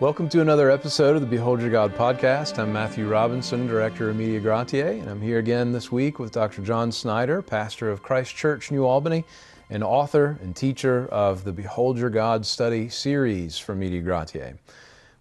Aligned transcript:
Welcome 0.00 0.28
to 0.28 0.40
another 0.40 0.70
episode 0.70 1.16
of 1.16 1.22
the 1.22 1.26
Behold 1.26 1.60
Your 1.60 1.70
God 1.70 1.92
podcast. 1.92 2.60
I'm 2.60 2.72
Matthew 2.72 3.08
Robinson, 3.08 3.66
Director 3.66 4.10
of 4.10 4.14
Media 4.14 4.40
Gratiae, 4.40 5.00
and 5.00 5.10
I'm 5.10 5.20
here 5.20 5.40
again 5.40 5.72
this 5.72 5.90
week 5.90 6.20
with 6.20 6.30
Dr. 6.30 6.62
John 6.62 6.92
Snyder, 6.92 7.42
pastor 7.42 7.90
of 7.90 8.00
Christ 8.00 8.36
Church 8.36 8.70
New 8.70 8.84
Albany, 8.84 9.24
and 9.70 9.82
author 9.82 10.38
and 10.40 10.54
teacher 10.54 11.08
of 11.08 11.42
the 11.42 11.50
Behold 11.50 11.98
Your 11.98 12.10
God 12.10 12.46
study 12.46 12.88
series 12.88 13.58
from 13.58 13.80
Media 13.80 14.00
Gratiae. 14.00 14.56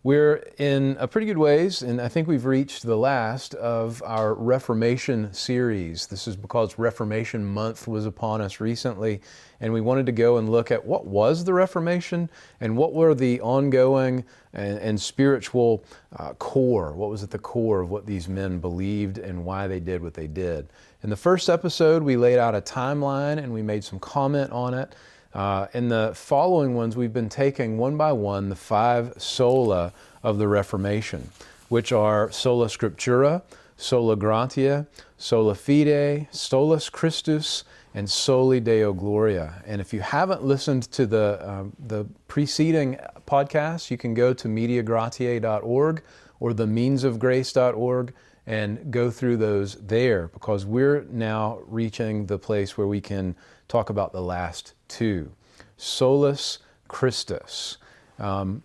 We're 0.04 0.44
in 0.60 0.96
a 1.00 1.08
pretty 1.08 1.26
good 1.26 1.40
ways, 1.40 1.82
and 1.82 2.00
I 2.00 2.08
think 2.08 2.28
we've 2.28 2.46
reached 2.46 2.84
the 2.84 2.96
last 2.96 3.56
of 3.56 4.02
our 4.06 4.36
Reformation 4.36 5.34
series. 5.34 6.06
This 6.06 6.28
is 6.28 6.36
because 6.36 6.78
Reformation 6.78 7.44
Month 7.44 7.88
was 7.88 8.06
upon 8.06 8.40
us 8.40 8.60
recently, 8.60 9.22
and 9.60 9.74
we 9.74 9.82
wanted 9.82 10.06
to 10.06 10.12
go 10.12 10.38
and 10.38 10.50
look 10.50 10.70
at 10.70 10.86
what 10.86 11.08
was 11.08 11.44
the 11.44 11.54
Reformation 11.54 12.30
and 12.62 12.78
what 12.78 12.94
were 12.94 13.16
the 13.16 13.42
ongoing 13.42 14.24
and, 14.54 14.78
and 14.78 15.02
spiritual 15.02 15.84
uh, 16.16 16.34
core. 16.34 16.94
What 16.94 17.10
was 17.10 17.24
at 17.24 17.32
the 17.32 17.40
core 17.40 17.82
of 17.82 17.90
what 17.90 18.06
these 18.06 18.30
men 18.30 18.60
believed 18.60 19.18
and 19.18 19.44
why 19.44 19.68
they 19.68 19.80
did 19.80 20.04
what 20.04 20.14
they 20.14 20.28
did. 20.28 20.70
In 21.02 21.10
the 21.10 21.18
first 21.18 21.50
episode, 21.50 22.04
we 22.04 22.18
laid 22.18 22.38
out 22.38 22.54
a 22.54 22.62
timeline 22.62 23.40
and 23.40 23.52
we 23.52 23.64
made 23.64 23.84
some 23.84 24.00
comment 24.00 24.52
on 24.52 24.76
it. 24.76 24.96
Uh, 25.38 25.68
in 25.76 25.88
the 25.88 26.12
following 26.16 26.74
ones, 26.74 26.98
we've 26.98 27.14
been 27.14 27.30
taking 27.30 27.78
one 27.78 27.96
by 27.96 28.12
one 28.12 28.50
the 28.50 28.56
five 28.56 29.14
sola 29.22 29.94
of 30.24 30.40
the 30.40 30.48
Reformation, 30.48 31.30
which 31.70 31.92
are 31.92 32.32
sola 32.32 32.66
scriptura, 32.66 33.44
sola 33.78 34.16
gratia, 34.16 34.88
sola 35.16 35.54
fide, 35.54 36.28
solus 36.32 36.90
Christus, 36.90 37.64
and 37.94 38.10
soli 38.10 38.60
Deo 38.60 38.94
Gloria. 38.94 39.62
And 39.68 39.80
if 39.80 39.94
you 39.94 40.00
haven't 40.00 40.44
listened 40.44 40.92
to 40.94 41.06
the, 41.06 41.40
um, 41.48 41.74
the 41.78 42.08
preceding 42.28 42.98
podcasts, 43.28 43.92
you 43.92 43.98
can 43.98 44.16
go 44.16 44.34
to 44.34 44.48
mediagratiae.org 44.48 46.02
or 46.40 46.52
themeansofgrace.org 46.52 48.14
and 48.48 48.92
go 48.92 49.12
through 49.12 49.38
those 49.38 49.76
there 49.76 50.30
because 50.30 50.66
we're 50.66 51.06
now 51.12 51.60
reaching 51.68 52.26
the 52.26 52.40
place 52.40 52.76
where 52.76 52.88
we 52.88 53.02
can 53.02 53.36
talk 53.68 53.92
about 53.92 54.14
the 54.14 54.22
last 54.22 54.74
two 54.88 55.32
solus 55.78 56.60
Christus. 56.88 57.78
Um, 58.20 58.64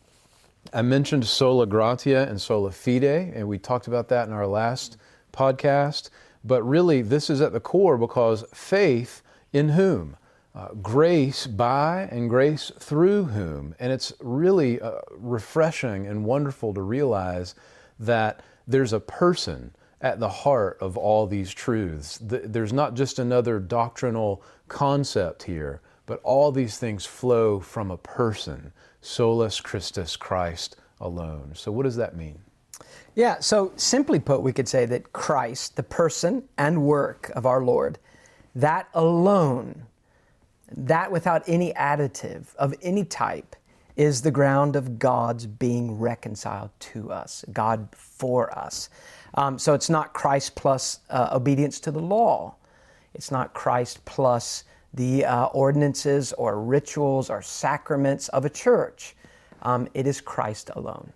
I 0.72 0.82
mentioned 0.82 1.26
sola 1.26 1.66
gratia 1.66 2.26
and 2.28 2.40
sola 2.40 2.70
fide, 2.70 3.04
and 3.34 3.46
we 3.46 3.58
talked 3.58 3.88
about 3.88 4.08
that 4.08 4.26
in 4.26 4.32
our 4.32 4.46
last 4.46 4.96
podcast. 5.32 6.10
But 6.44 6.62
really, 6.62 7.02
this 7.02 7.30
is 7.30 7.40
at 7.40 7.52
the 7.52 7.60
core 7.60 7.98
because 7.98 8.44
faith 8.54 9.22
in 9.52 9.70
whom? 9.70 10.16
Uh, 10.54 10.68
grace 10.82 11.46
by 11.46 12.08
and 12.10 12.28
grace 12.28 12.70
through 12.78 13.24
whom. 13.24 13.74
And 13.78 13.92
it's 13.92 14.12
really 14.20 14.80
uh, 14.80 14.98
refreshing 15.10 16.06
and 16.06 16.24
wonderful 16.24 16.74
to 16.74 16.82
realize 16.82 17.54
that 17.98 18.42
there's 18.66 18.92
a 18.92 19.00
person 19.00 19.74
at 20.00 20.20
the 20.20 20.28
heart 20.28 20.76
of 20.80 20.96
all 20.96 21.26
these 21.26 21.52
truths. 21.52 22.18
There's 22.20 22.72
not 22.72 22.94
just 22.94 23.18
another 23.18 23.60
doctrinal 23.60 24.42
concept 24.68 25.44
here, 25.44 25.80
but 26.06 26.20
all 26.22 26.52
these 26.52 26.78
things 26.78 27.06
flow 27.06 27.60
from 27.60 27.90
a 27.90 27.96
person, 27.96 28.72
solus 29.00 29.60
Christus 29.60 30.16
Christ 30.16 30.76
alone. 31.00 31.52
So, 31.54 31.72
what 31.72 31.84
does 31.84 31.96
that 31.96 32.16
mean? 32.16 32.40
Yeah, 33.14 33.40
so 33.40 33.72
simply 33.76 34.18
put, 34.18 34.42
we 34.42 34.52
could 34.52 34.68
say 34.68 34.86
that 34.86 35.12
Christ, 35.12 35.76
the 35.76 35.82
person 35.82 36.44
and 36.56 36.82
work 36.82 37.30
of 37.34 37.44
our 37.44 37.62
Lord, 37.62 37.98
that 38.54 38.88
alone, 38.94 39.86
that 40.74 41.12
without 41.12 41.42
any 41.46 41.72
additive 41.74 42.54
of 42.56 42.74
any 42.82 43.04
type, 43.04 43.54
is 43.96 44.22
the 44.22 44.30
ground 44.30 44.74
of 44.74 44.98
God's 44.98 45.46
being 45.46 45.98
reconciled 45.98 46.70
to 46.80 47.12
us, 47.12 47.44
God 47.52 47.88
for 47.94 48.56
us. 48.58 48.88
Um, 49.34 49.58
so 49.58 49.74
it's 49.74 49.90
not 49.90 50.14
Christ 50.14 50.54
plus 50.54 51.00
uh, 51.10 51.28
obedience 51.32 51.78
to 51.80 51.90
the 51.90 52.00
law. 52.00 52.54
It's 53.14 53.30
not 53.30 53.52
Christ 53.52 54.02
plus 54.06 54.64
the 54.94 55.24
uh, 55.24 55.46
ordinances 55.46 56.32
or 56.34 56.60
rituals 56.60 57.30
or 57.30 57.42
sacraments 57.42 58.28
of 58.28 58.44
a 58.44 58.50
church. 58.50 59.14
Um, 59.62 59.88
it 59.94 60.06
is 60.06 60.20
Christ 60.20 60.70
alone. 60.74 61.12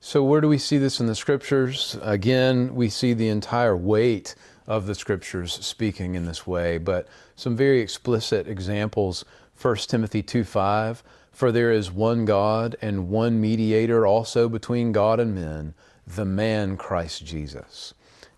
So, 0.00 0.22
where 0.22 0.40
do 0.40 0.48
we 0.48 0.58
see 0.58 0.78
this 0.78 1.00
in 1.00 1.06
the 1.06 1.14
scriptures? 1.14 1.98
Again, 2.02 2.74
we 2.74 2.88
see 2.88 3.14
the 3.14 3.28
entire 3.28 3.76
weight 3.76 4.34
of 4.66 4.86
the 4.86 4.94
scriptures 4.94 5.52
speaking 5.54 6.14
in 6.14 6.24
this 6.24 6.46
way, 6.46 6.78
but 6.78 7.08
some 7.34 7.56
very 7.56 7.80
explicit 7.80 8.46
examples. 8.46 9.24
1 9.60 9.76
Timothy 9.88 10.22
2 10.22 10.44
5, 10.44 11.02
for 11.32 11.50
there 11.50 11.72
is 11.72 11.90
one 11.90 12.24
God 12.24 12.76
and 12.80 13.08
one 13.08 13.40
mediator 13.40 14.06
also 14.06 14.48
between 14.48 14.92
God 14.92 15.18
and 15.18 15.34
men, 15.34 15.74
the 16.06 16.24
man 16.24 16.76
Christ 16.76 17.24
Jesus. 17.24 17.94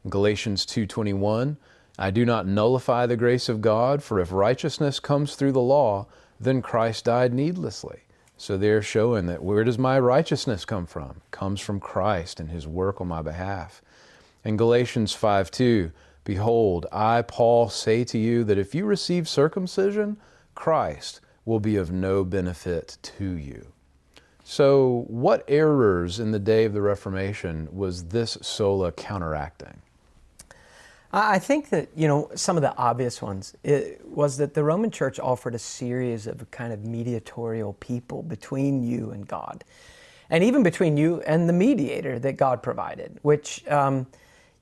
Galatians 0.09 0.65
2:21 0.65 1.59
I 2.01 2.11
do 2.11 2.25
not 2.25 2.47
nullify 2.47 3.05
the 3.05 3.17
grace 3.17 3.51
of 3.51 3.61
God 3.61 4.03
for 4.03 4.19
if 4.19 4.33
righteousness 4.33 4.99
comes 4.99 5.37
through 5.37 5.53
the 5.53 5.61
law 5.61 6.07
then 6.41 6.63
Christ 6.63 7.05
died 7.05 7.35
needlessly. 7.35 8.01
So 8.39 8.57
they're 8.57 8.81
showing 8.81 9.27
that 9.27 9.43
where 9.43 9.65
does 9.65 9.79
my 9.79 10.01
righteousness 10.01 10.65
come 10.65 10.87
from? 10.87 11.11
It 11.11 11.31
comes 11.31 11.61
from 11.61 11.79
Christ 11.79 12.41
and 12.41 12.51
his 12.51 12.67
work 12.67 13.03
on 13.03 13.09
my 13.09 13.21
behalf. 13.21 13.83
In 14.43 14.57
Galatians 14.57 15.15
5:2 15.15 15.93
Behold, 16.25 16.87
I 16.91 17.21
Paul 17.21 17.69
say 17.69 18.05
to 18.05 18.17
you 18.17 18.45
that 18.45 18.57
if 18.57 18.75
you 18.75 18.87
receive 18.87 19.29
circumcision, 19.29 20.17
Christ 20.55 21.21
will 21.45 21.61
be 21.61 21.77
of 21.77 21.93
no 21.93 22.25
benefit 22.25 22.97
to 23.03 23.33
you. 23.33 23.73
So, 24.43 25.05
what 25.09 25.45
errors 25.47 26.19
in 26.19 26.31
the 26.31 26.39
day 26.39 26.65
of 26.65 26.73
the 26.73 26.83
Reformation 26.83 27.69
was 27.71 28.05
this 28.05 28.39
sola 28.41 28.91
counteracting? 28.91 29.83
I 31.13 31.41
think 31.41 31.71
that, 31.71 31.89
you 31.97 32.07
know, 32.07 32.31
some 32.37 32.57
of 32.57 32.63
the 32.63 32.77
obvious 32.77 33.21
ones 33.21 33.57
was 34.05 34.37
that 34.37 34.55
the 34.55 34.63
Roman 34.63 34.93
Church 34.93 35.19
offered 35.19 35.57
a 35.57 35.59
series 35.59 36.29
of 36.29 36.49
kind 36.53 36.73
of 36.73 36.85
mediatorial 36.85 37.73
people 37.75 38.23
between 38.23 38.85
you 38.85 39.11
and 39.11 39.27
God, 39.27 39.65
and 40.29 40.45
even 40.45 40.63
between 40.63 40.97
you 40.97 41.21
and 41.23 41.49
the 41.49 41.53
mediator 41.53 42.21
that 42.21 42.37
God 42.37 42.63
provided, 42.63 43.19
which, 43.23 43.67
um, 43.67 44.07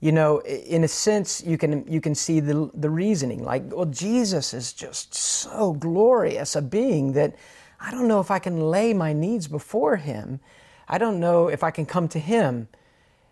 you 0.01 0.11
know, 0.11 0.39
in 0.39 0.85
a 0.85 0.89
sense, 0.89 1.43
you 1.45 1.59
can 1.59 1.87
you 1.87 2.01
can 2.01 2.15
see 2.15 2.41
the 2.41 2.71
the 2.73 2.89
reasoning. 2.89 3.45
Like, 3.45 3.65
well, 3.71 3.85
Jesus 3.85 4.55
is 4.55 4.73
just 4.73 5.15
so 5.15 5.75
glorious 5.75 6.57
a 6.57 6.63
being 6.63 7.13
that 7.13 7.37
I 7.79 7.91
don't 7.91 8.09
know 8.09 8.21
if 8.21 8.31
I 8.31 8.39
can 8.39 8.59
lay 8.61 8.95
my 8.95 9.13
needs 9.13 9.49
before 9.49 9.97
Him. 9.97 10.41
I 10.89 10.97
don't 10.97 11.21
know 11.21 11.49
if 11.49 11.63
I 11.63 11.71
can 11.71 11.85
come 11.85 12.09
to 12.09 12.19
Him 12.19 12.69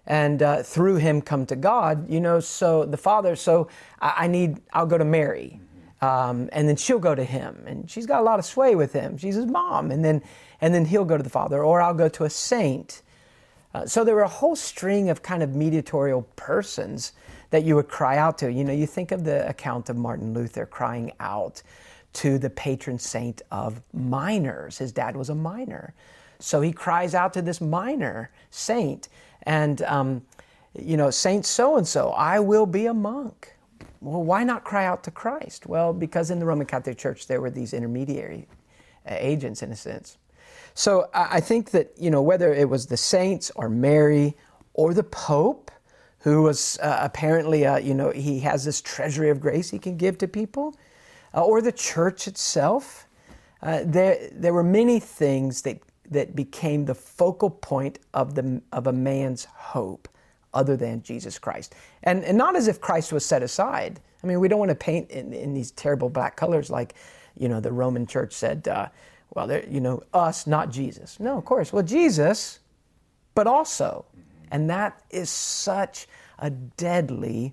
and 0.07 0.43
uh, 0.43 0.63
through 0.63 0.97
Him 0.97 1.21
come 1.21 1.47
to 1.47 1.57
God, 1.57 2.09
you 2.11 2.21
know, 2.21 2.41
so 2.41 2.85
the 2.85 2.97
Father, 2.97 3.37
so 3.37 3.69
I, 4.01 4.15
I 4.19 4.27
need, 4.29 4.61
I'll 4.73 4.87
go 4.87 4.99
to 4.99 5.05
Mary. 5.05 5.61
Um, 6.01 6.49
and 6.53 6.69
then 6.69 6.77
she'll 6.77 6.99
go 6.99 7.15
to 7.15 7.25
him 7.25 7.65
and 7.67 7.91
she's 7.91 8.05
got 8.05 8.21
a 8.21 8.23
lot 8.23 8.39
of 8.39 8.45
sway 8.45 8.75
with 8.75 8.93
him 8.93 9.17
she's 9.17 9.35
his 9.35 9.47
mom 9.47 9.91
and 9.91 10.05
then 10.05 10.23
and 10.61 10.75
then 10.75 10.85
he'll 10.85 11.07
go 11.07 11.17
to 11.17 11.23
the 11.23 11.31
father 11.31 11.65
or 11.65 11.81
i'll 11.81 11.95
go 11.95 12.07
to 12.07 12.25
a 12.25 12.31
saint 12.31 13.01
uh, 13.73 13.87
so 13.87 14.05
there 14.05 14.15
were 14.15 14.21
a 14.21 14.29
whole 14.29 14.55
string 14.55 15.09
of 15.09 15.23
kind 15.23 15.43
of 15.43 15.57
mediatorial 15.57 16.21
persons 16.37 17.13
that 17.49 17.65
you 17.65 17.75
would 17.77 17.89
cry 17.89 18.19
out 18.19 18.37
to 18.37 18.53
you 18.53 18.63
know 18.63 18.75
you 18.75 18.87
think 18.87 19.11
of 19.11 19.25
the 19.25 19.49
account 19.49 19.89
of 19.89 19.97
martin 19.97 20.35
luther 20.35 20.67
crying 20.67 21.11
out 21.19 21.63
to 22.17 22.39
the 22.39 22.49
patron 22.49 22.99
saint 22.99 23.43
of 23.51 23.83
miners. 23.93 24.79
His 24.79 24.91
dad 24.91 25.17
was 25.17 25.29
a 25.29 25.35
miner. 25.35 25.93
So 26.39 26.61
he 26.61 26.73
cries 26.73 27.15
out 27.15 27.33
to 27.35 27.43
this 27.43 27.61
miner 27.61 28.31
saint, 28.51 29.09
and, 29.43 29.83
um, 29.83 30.23
you 30.75 30.97
know, 30.97 31.11
Saint 31.11 31.47
so 31.47 31.77
and 31.77 31.87
so, 31.87 32.11
I 32.11 32.41
will 32.41 32.67
be 32.67 32.87
a 32.87 32.95
monk. 32.95 33.55
Well, 34.01 34.23
why 34.23 34.45
not 34.45 34.65
cry 34.65 34.85
out 34.85 35.03
to 35.05 35.11
Christ? 35.11 35.67
Well, 35.67 35.93
because 35.93 36.31
in 36.31 36.39
the 36.39 36.47
Roman 36.47 36.67
Catholic 36.67 36.99
Church 36.99 37.27
there 37.27 37.41
were 37.41 37.51
these 37.51 37.73
intermediary 37.73 38.47
uh, 39.11 39.15
agents, 39.19 39.63
in 39.63 39.73
a 39.73 39.77
sense. 39.77 40.19
So 40.75 41.09
I 41.15 41.41
think 41.41 41.71
that, 41.71 41.93
you 41.97 42.11
know, 42.11 42.21
whether 42.21 42.53
it 42.53 42.69
was 42.69 42.87
the 42.87 42.99
saints 42.99 43.51
or 43.57 43.71
Mary 43.71 44.37
or 44.75 44.93
the 44.93 45.03
Pope, 45.03 45.71
who 46.19 46.43
was 46.43 46.79
uh, 46.83 46.99
apparently, 47.01 47.65
uh, 47.65 47.79
you 47.79 47.95
know, 47.95 48.11
he 48.11 48.41
has 48.41 48.65
this 48.65 48.83
treasury 48.83 49.31
of 49.31 49.41
grace 49.41 49.71
he 49.71 49.79
can 49.79 49.97
give 49.97 50.19
to 50.19 50.29
people, 50.29 50.77
uh, 51.35 51.43
or 51.43 51.63
the 51.63 51.73
church 51.73 52.29
itself. 52.29 53.07
Uh, 53.63 53.81
there, 53.87 54.29
there 54.33 54.53
were 54.53 54.63
many 54.63 55.01
things 55.01 55.63
that, 55.63 55.79
that 56.11 56.37
became 56.37 56.85
the 56.85 56.95
focal 56.95 57.51
point 57.51 57.99
of, 58.15 58.35
the, 58.35 58.63
of 58.73 58.87
a 58.87 58.93
man's 58.93 59.45
hope 59.45 60.09
other 60.55 60.77
than 60.77 61.03
Jesus 61.03 61.39
Christ. 61.39 61.75
And, 62.03 62.25
and 62.25 62.39
not 62.39 62.57
as 62.57 62.69
if 62.69 62.81
Christ 62.81 63.13
was 63.13 63.25
set 63.25 63.43
aside. 63.43 64.01
I 64.23 64.27
mean, 64.27 64.41
we 64.41 64.49
don't 64.49 64.59
want 64.59 64.71
to 64.71 64.77
paint 64.77 65.11
in, 65.11 65.33
in 65.33 65.55
these 65.55 65.71
terrible 65.73 66.09
black 66.09 66.37
colors 66.37 66.71
like, 66.71 66.95
you 67.37 67.49
know, 67.49 67.61
the 67.61 67.73
Roman 67.73 68.07
church 68.07 68.33
said, 68.33 68.67
uh, 68.69 68.89
well, 69.35 69.47
there, 69.47 69.65
you 69.69 69.81
know, 69.81 70.03
us, 70.15 70.47
not 70.47 70.71
Jesus. 70.71 71.21
No, 71.21 71.37
of 71.37 71.45
course. 71.45 71.73
Well, 71.73 71.83
Jesus, 71.83 72.61
but 73.35 73.47
also. 73.47 74.07
And 74.51 74.71
that 74.71 75.03
is 75.11 75.29
such 75.29 76.07
a 76.39 76.51
deadly 76.51 77.53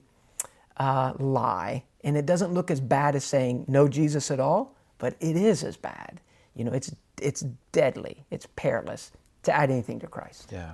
uh, 0.78 1.14
lie 1.20 1.84
and 2.04 2.18
it 2.18 2.26
doesn't 2.26 2.54
look 2.54 2.70
as 2.70 2.82
bad 2.82 3.16
as 3.16 3.24
saying 3.24 3.66
no 3.68 3.88
Jesus 3.88 4.30
at 4.30 4.40
all, 4.40 4.76
but 4.98 5.16
it 5.20 5.36
is 5.36 5.64
as 5.64 5.78
bad. 5.78 6.20
You 6.56 6.66
know, 6.66 6.74
it's, 6.74 6.94
it's 7.24 7.42
deadly, 7.72 8.26
it's 8.30 8.48
perilous. 8.56 9.12
to 9.44 9.54
add 9.56 9.70
anything 9.70 10.00
to 10.00 10.08
Christ. 10.08 10.50
Yeah. 10.52 10.74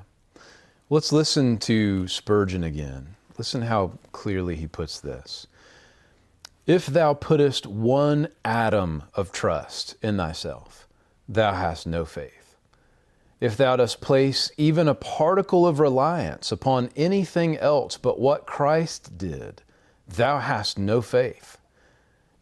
Let's 0.90 1.12
listen 1.12 1.58
to 1.60 2.08
Spurgeon 2.08 2.64
again. 2.64 3.16
Listen 3.38 3.64
how 3.64 3.94
clearly 4.12 4.56
he 4.56 4.68
puts 4.68 5.00
this. 5.00 5.48
If 6.66 6.86
thou 6.86 7.14
puttest 7.14 7.66
one 7.66 8.30
atom 8.46 9.04
of 9.16 9.32
trust 9.32 9.96
in 10.04 10.18
thyself, 10.18 10.88
thou 11.28 11.54
hast 11.54 11.88
no 11.88 12.06
faith. 12.06 12.56
If 13.40 13.56
thou 13.56 13.78
dost 13.78 14.02
place 14.02 14.52
even 14.58 14.88
a 14.88 14.94
particle 14.94 15.66
of 15.66 15.80
reliance 15.80 16.52
upon 16.52 16.90
anything 16.96 17.58
else 17.58 17.98
but 17.98 18.20
what 18.20 18.46
Christ 18.46 19.18
did, 19.18 19.64
thou 20.08 20.40
hast 20.40 20.78
no 20.78 21.02
faith. 21.02 21.58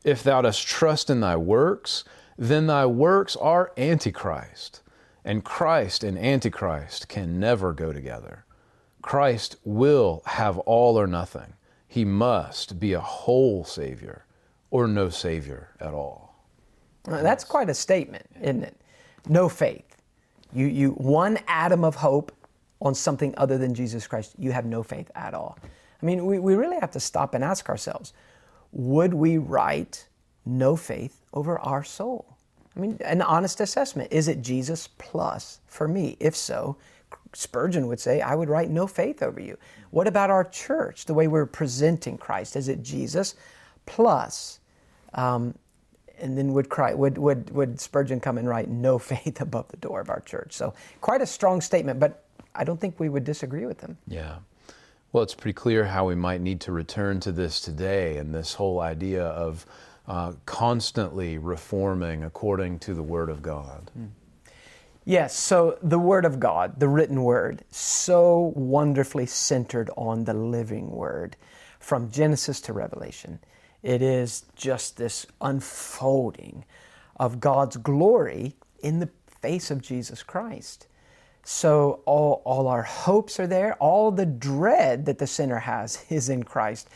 If 0.04 0.24
thou 0.24 0.42
dost 0.42 0.65
trust 0.68 1.09
in 1.09 1.19
thy 1.19 1.36
works, 1.36 2.04
then 2.37 2.67
thy 2.67 2.85
works 2.85 3.35
are 3.35 3.71
Antichrist, 3.77 4.81
and 5.25 5.43
Christ 5.43 6.03
and 6.03 6.17
Antichrist 6.17 7.09
can 7.09 7.39
never 7.39 7.73
go 7.73 7.91
together. 7.91 8.45
Christ 9.01 9.55
will 9.63 10.21
have 10.25 10.57
all 10.59 10.99
or 10.99 11.07
nothing. 11.07 11.53
He 11.87 12.05
must 12.05 12.79
be 12.79 12.93
a 12.93 12.99
whole 12.99 13.63
Savior 13.63 14.25
or 14.69 14.87
no 14.87 15.09
Savior 15.09 15.69
at 15.79 15.93
all. 15.93 16.35
Uh, 17.07 17.21
that's 17.23 17.43
quite 17.43 17.69
a 17.69 17.73
statement, 17.73 18.25
isn't 18.41 18.63
it? 18.63 18.81
No 19.29 19.49
faith. 19.49 19.97
You, 20.53 20.67
you, 20.67 20.91
one 20.91 21.39
atom 21.47 21.83
of 21.83 21.95
hope 21.95 22.31
on 22.81 22.93
something 22.93 23.33
other 23.37 23.57
than 23.57 23.73
Jesus 23.73 24.07
Christ, 24.07 24.33
you 24.37 24.51
have 24.51 24.65
no 24.65 24.83
faith 24.83 25.09
at 25.15 25.33
all. 25.33 25.57
I 26.01 26.05
mean, 26.05 26.25
we, 26.25 26.39
we 26.39 26.55
really 26.55 26.79
have 26.79 26.91
to 26.91 26.99
stop 26.99 27.33
and 27.33 27.43
ask 27.43 27.69
ourselves 27.69 28.13
would 28.73 29.13
we 29.13 29.37
write 29.37 30.06
no 30.47 30.75
faith 30.75 31.21
over 31.33 31.59
our 31.59 31.83
soul? 31.83 32.38
I 32.75 32.79
mean, 32.79 32.97
an 33.03 33.21
honest 33.21 33.59
assessment. 33.59 34.11
Is 34.11 34.27
it 34.27 34.41
Jesus 34.41 34.88
plus 34.97 35.59
for 35.65 35.88
me? 35.88 36.15
If 36.19 36.35
so, 36.35 36.77
Spurgeon 37.33 37.88
would 37.88 37.99
say, 37.99 38.21
I 38.21 38.35
would 38.35 38.49
write 38.49 38.69
no 38.69 38.88
faith 38.88 39.23
over 39.23 39.39
you. 39.39 39.57
What 39.89 40.07
about 40.07 40.29
our 40.29 40.44
church, 40.44 41.05
the 41.05 41.13
way 41.13 41.27
we're 41.27 41.45
presenting 41.45 42.17
Christ? 42.17 42.55
Is 42.55 42.67
it 42.67 42.83
Jesus 42.83 43.35
plus? 43.85 44.59
Um, 45.13 45.55
and 46.19 46.38
then 46.38 46.53
would, 46.53 46.69
cry, 46.69 46.94
would, 46.94 47.17
would, 47.17 47.49
would 47.51 47.79
Spurgeon 47.79 48.19
come 48.19 48.38
and 48.38 48.47
write 48.47 48.69
no 48.69 48.99
faith 48.99 49.41
above 49.41 49.67
the 49.69 49.77
door 49.77 49.99
of 49.99 50.09
our 50.09 50.19
church? 50.21 50.53
So, 50.53 50.73
quite 51.01 51.21
a 51.21 51.27
strong 51.27 51.61
statement, 51.61 51.99
but 51.99 52.25
I 52.53 52.63
don't 52.63 52.79
think 52.79 52.99
we 52.99 53.09
would 53.09 53.23
disagree 53.23 53.65
with 53.65 53.81
him. 53.81 53.97
Yeah. 54.07 54.38
Well, 55.11 55.23
it's 55.23 55.35
pretty 55.35 55.53
clear 55.53 55.85
how 55.85 56.05
we 56.05 56.15
might 56.15 56.41
need 56.41 56.59
to 56.61 56.71
return 56.71 57.19
to 57.21 57.31
this 57.31 57.61
today 57.61 58.17
and 58.17 58.33
this 58.33 58.55
whole 58.55 58.81
idea 58.81 59.23
of 59.23 59.65
uh, 60.07 60.33
constantly 60.45 61.38
reforming 61.38 62.24
according 62.24 62.80
to 62.80 62.94
the 62.94 63.04
Word 63.04 63.30
of 63.30 63.42
God. 63.42 63.92
Mm. 63.98 64.09
Yes, 65.04 65.36
so 65.38 65.77
the 65.81 66.00
Word 66.00 66.25
of 66.25 66.39
God, 66.39 66.80
the 66.80 66.89
written 66.89 67.24
Word, 67.24 67.63
so 67.71 68.51
wonderfully 68.56 69.25
centered 69.25 69.89
on 69.95 70.25
the 70.25 70.33
living 70.33 70.92
Word 70.92 71.38
from 71.80 72.12
Genesis 72.12 72.59
to 72.62 72.74
Revelation. 72.74 73.39
It 73.83 74.01
is 74.01 74.44
just 74.56 74.98
this 74.98 75.25
unfolding 75.39 76.65
of 77.15 77.39
God's 77.39 77.77
glory 77.77 78.56
in 78.80 79.00
the 79.00 79.09
face 79.42 79.71
of 79.71 79.81
Jesus 79.81 80.24
Christ. 80.24 80.88
So 81.44 82.01
all, 82.06 82.42
all 82.44 82.68
our 82.68 82.83
hopes 82.83 83.39
are 83.39 83.48
there, 83.48 83.75
all 83.75 84.12
the 84.12 84.25
dread 84.25 85.06
that 85.06 85.19
the 85.19 85.27
sinner 85.27 85.59
has 85.59 86.04
is 86.09 86.27
in 86.27 86.44
Christ. 86.44 86.89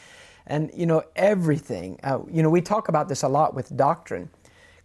And, 0.47 0.71
you 0.73 0.85
know, 0.85 1.03
everything, 1.15 1.99
uh, 2.03 2.19
you 2.29 2.41
know, 2.43 2.49
we 2.49 2.61
talk 2.61 2.89
about 2.89 3.07
this 3.07 3.23
a 3.23 3.27
lot 3.27 3.53
with 3.53 3.75
doctrine. 3.77 4.29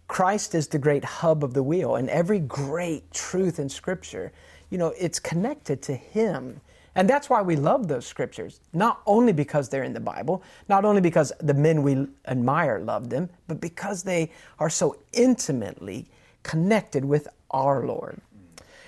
Christ 0.07 0.55
is 0.55 0.67
the 0.67 0.79
great 0.79 1.03
hub 1.03 1.43
of 1.43 1.53
the 1.53 1.63
wheel, 1.63 1.95
and 1.95 2.09
every 2.09 2.39
great 2.39 3.11
truth 3.11 3.59
in 3.59 3.67
Scripture, 3.67 4.31
you 4.69 4.77
know, 4.77 4.93
it's 4.97 5.19
connected 5.19 5.81
to 5.83 5.95
Him. 5.95 6.61
And 6.95 7.07
that's 7.07 7.29
why 7.29 7.43
we 7.43 7.55
love 7.55 7.87
those 7.87 8.07
scriptures, 8.07 8.59
not 8.73 9.01
only 9.05 9.31
because 9.31 9.69
they're 9.69 9.83
in 9.83 9.93
the 9.93 9.99
Bible, 9.99 10.41
not 10.67 10.83
only 10.83 10.99
because 10.99 11.31
the 11.39 11.53
men 11.53 11.83
we 11.83 12.07
admire 12.25 12.79
love 12.79 13.11
them, 13.11 13.29
but 13.47 13.61
because 13.61 14.01
they 14.01 14.31
are 14.57 14.69
so 14.69 14.97
intimately 15.13 16.07
connected 16.41 17.05
with 17.05 17.27
our 17.51 17.85
Lord. 17.85 18.19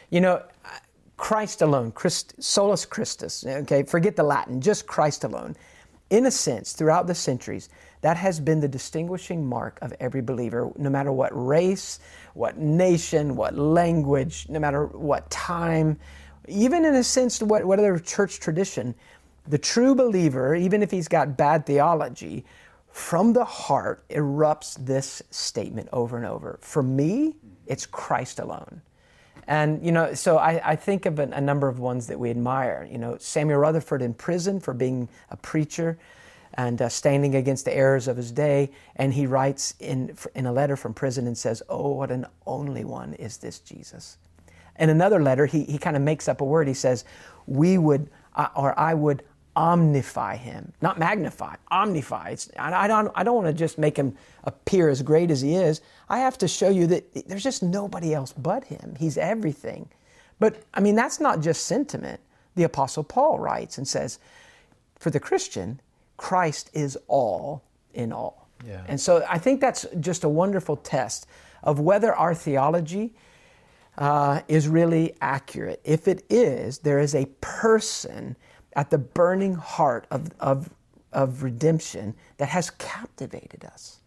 You 0.10 0.22
know, 0.22 0.42
Christ 1.18 1.62
alone, 1.62 1.92
Christ, 1.92 2.34
solus 2.42 2.84
Christus, 2.84 3.46
okay, 3.46 3.84
forget 3.84 4.16
the 4.16 4.24
Latin, 4.24 4.60
just 4.60 4.88
Christ 4.88 5.24
alone. 5.24 5.56
In 6.10 6.26
a 6.26 6.32
sense, 6.32 6.74
throughout 6.74 7.06
the 7.06 7.16
centuries, 7.16 7.70
that 8.02 8.18
has 8.18 8.40
been 8.40 8.60
the 8.60 8.68
distinguishing 8.68 9.46
mark 9.46 9.78
of 9.82 9.94
every 10.00 10.22
believer, 10.22 10.72
no 10.78 10.90
matter 10.90 11.12
what 11.12 11.32
race, 11.34 12.00
what 12.34 12.58
nation, 12.58 13.36
what 13.36 13.56
language, 13.56 14.48
no 14.50 14.60
matter 14.60 14.88
what 14.88 15.30
time, 15.30 16.00
even 16.48 16.84
in 16.86 16.96
a 16.96 17.04
sense, 17.04 17.42
what, 17.42 17.64
whatever 17.66 18.00
church 18.00 18.40
tradition. 18.40 18.96
The 19.48 19.58
true 19.58 19.94
believer, 19.94 20.56
even 20.56 20.82
if 20.82 20.90
he's 20.90 21.08
got 21.08 21.38
bad 21.38 21.66
theology, 21.66 22.46
from 22.92 23.34
the 23.34 23.46
heart 23.46 24.08
erupts 24.10 24.84
this 24.84 25.22
statement 25.30 25.90
over 25.94 26.18
and 26.18 26.26
over. 26.26 26.58
For 26.62 26.82
me, 26.82 27.36
it's 27.68 27.86
Christ 27.86 28.40
alone. 28.40 28.82
And, 29.50 29.84
you 29.84 29.92
know, 29.92 30.14
so 30.14 30.38
I, 30.38 30.62
I 30.64 30.76
think 30.76 31.08
of 31.08 31.18
a, 31.18 31.24
a, 31.24 31.42
number 31.42 31.68
of 31.68 31.80
ones 31.80 32.06
that 32.06 32.20
we 32.20 32.30
admire. 32.30 32.88
You 32.90 33.00
know, 33.00 33.18
Samuel 33.18 33.58
Rutherford 33.58 34.04
in 34.04 34.14
prison 34.14 34.60
for 34.60 34.76
being 34.76 35.10
a 35.32 35.38
preacher 35.38 35.98
and 36.54 36.80
uh, 36.80 36.88
standing 36.88 37.34
against 37.34 37.66
the 37.66 37.76
errors 37.76 38.08
of 38.08 38.16
his 38.16 38.32
day. 38.32 38.70
And 38.96 39.12
he 39.12 39.26
writes 39.26 39.74
in, 39.80 40.16
in 40.36 40.46
a 40.46 40.54
letter 40.54 40.76
from 40.76 40.94
prison 40.94 41.26
and 41.26 41.36
says, 41.36 41.64
Oh, 41.68 41.94
what 41.94 42.12
an 42.12 42.28
only 42.46 42.84
one 42.84 43.16
is 43.16 43.38
this 43.38 43.58
Jesus. 43.58 44.20
In 44.78 44.92
another 44.92 45.20
letter, 45.20 45.48
he, 45.48 45.64
he 45.64 45.80
kind 45.80 45.96
of 45.96 46.04
makes 46.04 46.28
up 46.28 46.42
a 46.42 46.46
word. 46.46 46.68
He 46.68 46.76
says, 46.76 47.04
We 47.48 47.80
would, 47.80 48.08
uh, 48.36 48.50
or 48.56 48.78
I 48.78 48.94
would 48.94 49.24
omnify 49.60 50.38
him, 50.38 50.72
not 50.82 50.98
magnify, 50.98 51.54
omnify. 51.70 52.32
It's, 52.32 52.50
I, 52.58 52.86
I 52.86 52.88
don't, 52.88 53.12
I 53.14 53.24
don't 53.26 53.36
want 53.36 53.48
to 53.48 53.54
just 53.54 53.78
make 53.78 53.98
him 53.98 54.16
appear 54.46 54.88
as 54.88 55.02
great 55.02 55.30
as 55.30 55.42
he 55.42 55.56
is. 55.56 55.82
I 56.08 56.20
have 56.20 56.38
to 56.38 56.48
show 56.48 56.70
you 56.70 56.88
that 56.88 57.28
there's 57.28 57.44
just 57.44 57.62
nobody 57.62 58.14
else 58.14 58.32
but 58.32 58.64
him. 58.64 58.96
He's 58.98 59.18
everything. 59.18 59.90
But 60.40 60.64
I 60.74 60.80
mean, 60.80 60.96
that's 60.96 61.20
not 61.20 61.42
just 61.42 61.66
sentiment. 61.66 62.22
The 62.56 62.64
Apostle 62.64 63.04
Paul 63.04 63.38
writes 63.38 63.78
and 63.78 63.86
says, 63.86 64.20
for 64.98 65.10
the 65.10 65.20
Christian, 65.20 65.82
Christ 66.16 66.70
is 66.74 66.98
all 67.08 67.62
in 67.94 68.14
all. 68.14 68.48
Yeah. 68.66 68.84
And 68.88 69.00
so 69.00 69.26
I 69.30 69.40
think 69.40 69.60
that's 69.60 69.86
just 70.00 70.24
a 70.24 70.30
wonderful 70.30 70.78
test 70.78 71.28
of 71.64 71.82
whether 71.82 72.14
our 72.14 72.34
theology 72.34 73.14
uh, 73.98 74.40
is 74.48 74.70
really 74.70 75.16
accurate. 75.20 75.82
If 75.84 76.08
it 76.08 76.26
is, 76.30 76.80
there 76.80 77.00
is 77.00 77.14
a 77.14 77.26
person 77.42 78.38
at 78.80 78.90
the 78.92 78.98
burning 78.98 79.56
heart 79.56 80.08
of, 80.10 80.30
of, 80.40 80.70
of 81.12 81.44
redemption 81.44 82.16
that 82.38 82.48
has 82.48 82.70
captivated 82.70 83.66
us. 83.66 84.00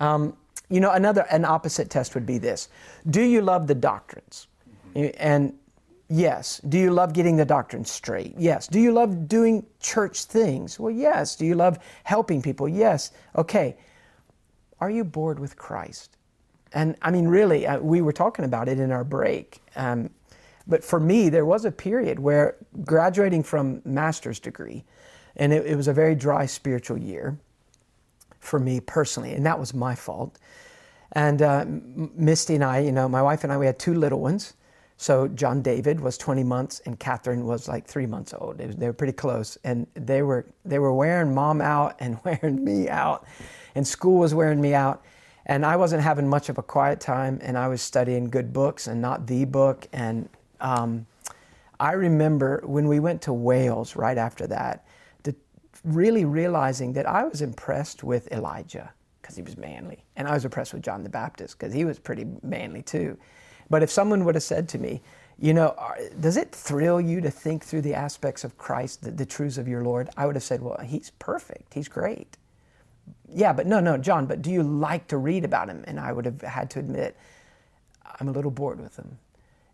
Um, 0.00 0.34
you 0.70 0.80
know, 0.80 0.90
another, 0.92 1.26
an 1.30 1.44
opposite 1.44 1.90
test 1.90 2.14
would 2.14 2.24
be 2.24 2.38
this 2.38 2.68
Do 3.08 3.20
you 3.20 3.42
love 3.42 3.66
the 3.66 3.74
doctrines? 3.74 4.46
And 4.94 5.52
Yes. 6.10 6.58
Do 6.66 6.78
you 6.78 6.90
love 6.90 7.12
getting 7.12 7.36
the 7.36 7.44
doctrine 7.44 7.84
straight? 7.84 8.34
Yes. 8.38 8.66
Do 8.66 8.80
you 8.80 8.92
love 8.92 9.28
doing 9.28 9.66
church 9.78 10.24
things? 10.24 10.80
Well, 10.80 10.90
yes. 10.90 11.36
Do 11.36 11.44
you 11.44 11.54
love 11.54 11.78
helping 12.04 12.40
people? 12.40 12.66
Yes. 12.66 13.10
Okay. 13.36 13.76
Are 14.80 14.88
you 14.88 15.04
bored 15.04 15.38
with 15.38 15.54
Christ? 15.56 16.16
And 16.72 16.96
I 17.02 17.10
mean, 17.10 17.28
really, 17.28 17.66
uh, 17.66 17.80
we 17.80 18.00
were 18.00 18.14
talking 18.14 18.46
about 18.46 18.70
it 18.70 18.80
in 18.80 18.90
our 18.90 19.04
break. 19.04 19.60
Um, 19.76 20.08
but 20.68 20.84
for 20.84 21.00
me, 21.00 21.30
there 21.30 21.46
was 21.46 21.64
a 21.64 21.72
period 21.72 22.18
where 22.18 22.56
graduating 22.84 23.42
from 23.42 23.80
master's 23.84 24.38
degree, 24.38 24.84
and 25.36 25.52
it, 25.52 25.66
it 25.66 25.76
was 25.76 25.88
a 25.88 25.94
very 25.94 26.14
dry 26.14 26.44
spiritual 26.44 26.98
year 26.98 27.38
for 28.38 28.60
me 28.60 28.78
personally, 28.78 29.32
and 29.32 29.44
that 29.46 29.58
was 29.58 29.72
my 29.72 29.94
fault. 29.94 30.38
And 31.12 31.40
uh, 31.40 31.64
Misty 31.66 32.54
and 32.54 32.64
I, 32.64 32.80
you 32.80 32.92
know, 32.92 33.08
my 33.08 33.22
wife 33.22 33.44
and 33.44 33.52
I, 33.52 33.56
we 33.56 33.64
had 33.64 33.78
two 33.78 33.94
little 33.94 34.20
ones. 34.20 34.54
So 34.98 35.28
John 35.28 35.62
David 35.62 36.00
was 36.00 36.18
20 36.18 36.42
months 36.42 36.80
and 36.84 36.98
Catherine 36.98 37.46
was 37.46 37.68
like 37.68 37.86
three 37.86 38.04
months 38.04 38.34
old. 38.34 38.58
Was, 38.58 38.76
they 38.76 38.86
were 38.86 38.92
pretty 38.92 39.12
close, 39.12 39.56
and 39.64 39.86
they 39.94 40.22
were 40.22 40.44
they 40.64 40.78
were 40.78 40.92
wearing 40.92 41.34
mom 41.34 41.62
out 41.62 41.96
and 42.00 42.18
wearing 42.24 42.62
me 42.62 42.90
out, 42.90 43.24
and 43.74 43.86
school 43.86 44.18
was 44.18 44.34
wearing 44.34 44.60
me 44.60 44.74
out, 44.74 45.02
and 45.46 45.64
I 45.64 45.76
wasn't 45.76 46.02
having 46.02 46.28
much 46.28 46.50
of 46.50 46.58
a 46.58 46.62
quiet 46.62 47.00
time, 47.00 47.38
and 47.42 47.56
I 47.56 47.68
was 47.68 47.80
studying 47.80 48.28
good 48.28 48.52
books 48.52 48.86
and 48.86 49.00
not 49.00 49.26
the 49.26 49.46
book, 49.46 49.86
and 49.92 50.28
um, 50.60 51.06
I 51.80 51.92
remember 51.92 52.62
when 52.64 52.88
we 52.88 53.00
went 53.00 53.22
to 53.22 53.32
Wales 53.32 53.96
right 53.96 54.18
after 54.18 54.46
that, 54.48 54.84
the, 55.22 55.34
really 55.84 56.24
realizing 56.24 56.92
that 56.94 57.06
I 57.06 57.24
was 57.24 57.42
impressed 57.42 58.02
with 58.02 58.30
Elijah 58.32 58.92
because 59.20 59.36
he 59.36 59.42
was 59.42 59.56
manly, 59.56 60.04
and 60.16 60.26
I 60.26 60.34
was 60.34 60.44
impressed 60.44 60.72
with 60.72 60.82
John 60.82 61.02
the 61.02 61.08
Baptist 61.08 61.58
because 61.58 61.72
he 61.72 61.84
was 61.84 61.98
pretty 61.98 62.26
manly 62.42 62.82
too. 62.82 63.16
But 63.70 63.82
if 63.82 63.90
someone 63.90 64.24
would 64.24 64.34
have 64.34 64.42
said 64.42 64.68
to 64.70 64.78
me, 64.78 65.02
you 65.40 65.54
know, 65.54 65.76
does 66.20 66.36
it 66.36 66.50
thrill 66.50 67.00
you 67.00 67.20
to 67.20 67.30
think 67.30 67.64
through 67.64 67.82
the 67.82 67.94
aspects 67.94 68.42
of 68.42 68.58
Christ, 68.58 69.02
the, 69.02 69.12
the, 69.12 69.26
truths 69.26 69.56
of 69.56 69.68
your 69.68 69.84
Lord? 69.84 70.08
I 70.16 70.26
would 70.26 70.34
have 70.34 70.42
said, 70.42 70.60
well, 70.60 70.80
he's 70.84 71.10
perfect. 71.18 71.74
He's 71.74 71.86
great. 71.86 72.36
Yeah, 73.32 73.52
but 73.52 73.66
no, 73.66 73.78
no, 73.78 73.96
John, 73.96 74.26
but 74.26 74.42
do 74.42 74.50
you 74.50 74.62
like 74.62 75.06
to 75.08 75.16
read 75.16 75.44
about 75.44 75.68
him? 75.68 75.84
And 75.86 76.00
I 76.00 76.12
would 76.12 76.24
have 76.24 76.40
had 76.40 76.70
to 76.70 76.80
admit, 76.80 77.16
I'm 78.18 78.28
a 78.28 78.32
little 78.32 78.50
bored 78.50 78.80
with 78.80 78.96
him. 78.96 79.18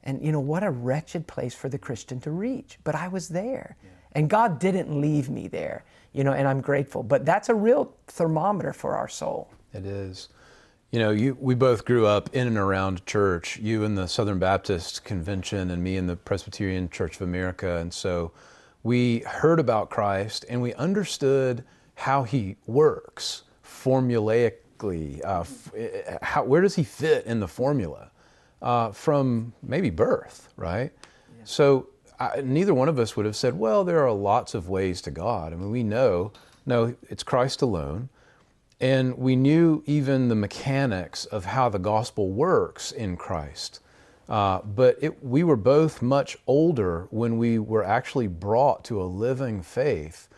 And 0.04 0.24
you 0.24 0.32
know, 0.32 0.40
what 0.40 0.62
a 0.62 0.70
wretched 0.70 1.26
place 1.26 1.54
for 1.54 1.68
the 1.68 1.78
Christian 1.78 2.20
to 2.20 2.30
reach. 2.30 2.78
But 2.84 2.94
I 2.94 3.08
was 3.08 3.28
there. 3.28 3.76
Yeah. 3.82 3.90
And 4.12 4.30
God 4.30 4.60
didn't 4.60 5.00
leave 5.00 5.28
me 5.28 5.48
there, 5.48 5.84
you 6.12 6.22
know, 6.22 6.32
and 6.32 6.46
I'm 6.46 6.60
grateful. 6.60 7.02
But 7.02 7.24
that's 7.24 7.48
a 7.48 7.54
real 7.54 7.92
thermometer 8.06 8.72
for 8.72 8.96
our 8.96 9.08
soul. 9.08 9.50
It 9.72 9.86
is. 9.86 10.28
You 10.92 11.00
know, 11.00 11.10
you, 11.10 11.36
we 11.40 11.56
both 11.56 11.84
grew 11.84 12.06
up 12.06 12.30
in 12.32 12.46
and 12.46 12.56
around 12.56 13.04
church, 13.04 13.58
you 13.58 13.82
in 13.82 13.96
the 13.96 14.06
Southern 14.06 14.38
Baptist 14.38 15.02
Convention 15.02 15.72
and 15.72 15.82
me 15.82 15.96
in 15.96 16.06
the 16.06 16.14
Presbyterian 16.14 16.88
Church 16.88 17.16
of 17.16 17.22
America. 17.22 17.78
And 17.78 17.92
so 17.92 18.30
we 18.84 19.20
heard 19.20 19.58
about 19.58 19.90
Christ 19.90 20.44
and 20.48 20.62
we 20.62 20.72
understood 20.74 21.64
how 21.96 22.22
he 22.22 22.56
works 22.66 23.42
formulaically. 23.66 25.24
Uh, 25.24 25.44
eh, 25.76 26.18
how, 26.22 26.44
where 26.44 26.60
does 26.60 26.76
he 26.76 26.84
fit 26.84 27.26
in 27.26 27.40
the 27.40 27.48
formula? 27.48 28.12
Uh, 28.64 28.90
from 28.92 29.52
maybe 29.62 29.90
birth, 29.90 30.48
right? 30.56 30.90
Yeah. 31.36 31.44
So 31.44 31.88
I, 32.18 32.40
neither 32.40 32.72
one 32.72 32.88
of 32.88 32.98
us 32.98 33.14
would 33.14 33.26
have 33.26 33.36
said, 33.36 33.58
well, 33.58 33.84
there 33.84 34.02
are 34.02 34.10
lots 34.10 34.54
of 34.54 34.70
ways 34.70 35.02
to 35.02 35.10
God. 35.10 35.52
I 35.52 35.56
mean, 35.56 35.70
we 35.70 35.82
know, 35.82 36.32
no, 36.64 36.96
it's 37.10 37.22
Christ 37.22 37.60
alone. 37.60 38.08
And 38.80 39.18
we 39.18 39.36
knew 39.36 39.82
even 39.84 40.28
the 40.28 40.34
mechanics 40.34 41.26
of 41.26 41.44
how 41.44 41.68
the 41.68 41.78
gospel 41.78 42.30
works 42.30 42.90
in 42.90 43.18
Christ. 43.18 43.80
Uh, 44.30 44.60
but 44.62 44.96
it, 45.02 45.22
we 45.22 45.44
were 45.44 45.56
both 45.56 46.00
much 46.00 46.38
older 46.46 47.06
when 47.10 47.36
we 47.36 47.58
were 47.58 47.84
actually 47.84 48.28
brought 48.28 48.82
to 48.84 49.02
a 49.02 49.04
living 49.04 49.62
faith 49.62 50.28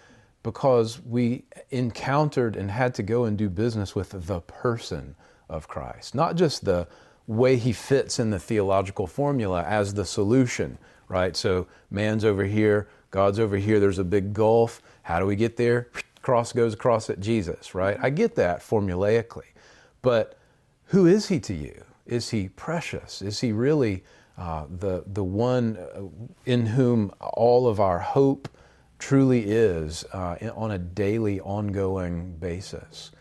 because 0.42 1.00
we 1.00 1.44
encountered 1.70 2.56
and 2.56 2.72
had 2.72 2.94
to 2.94 3.04
go 3.04 3.24
and 3.24 3.38
do 3.38 3.48
business 3.48 3.94
with 3.94 4.10
the 4.26 4.40
person 4.40 5.14
of 5.48 5.68
Christ, 5.68 6.14
not 6.14 6.34
just 6.34 6.64
the 6.64 6.88
way 7.26 7.56
he 7.56 7.72
fits 7.72 8.18
in 8.18 8.30
the 8.30 8.38
theological 8.38 9.06
formula 9.06 9.62
as 9.64 9.94
the 9.94 10.04
solution, 10.04 10.78
right? 11.08 11.36
So 11.36 11.66
man's 11.90 12.24
over 12.24 12.44
here, 12.44 12.88
God's 13.10 13.38
over 13.38 13.56
here, 13.56 13.80
there's 13.80 13.98
a 13.98 14.04
big 14.04 14.32
gulf. 14.32 14.82
How 15.02 15.18
do 15.18 15.26
we 15.26 15.36
get 15.36 15.56
there? 15.56 15.88
cross 16.22 16.52
goes 16.52 16.74
across 16.74 17.08
at 17.08 17.20
Jesus, 17.20 17.74
right? 17.74 17.96
I 18.02 18.10
get 18.10 18.34
that 18.34 18.60
formulaically. 18.60 19.54
But 20.02 20.38
who 20.86 21.06
is 21.06 21.28
he 21.28 21.38
to 21.40 21.54
you? 21.54 21.84
Is 22.04 22.30
he 22.30 22.48
precious? 22.48 23.22
Is 23.22 23.40
he 23.40 23.52
really 23.52 24.04
uh, 24.38 24.66
the, 24.68 25.04
the 25.06 25.24
one 25.24 25.76
uh, 25.76 26.02
in 26.44 26.66
whom 26.66 27.12
all 27.20 27.66
of 27.66 27.80
our 27.80 27.98
hope 27.98 28.48
truly 28.98 29.44
is 29.44 30.04
uh, 30.12 30.36
on 30.54 30.72
a 30.72 30.78
daily, 30.78 31.40
ongoing 31.40 32.36
basis? 32.38 33.12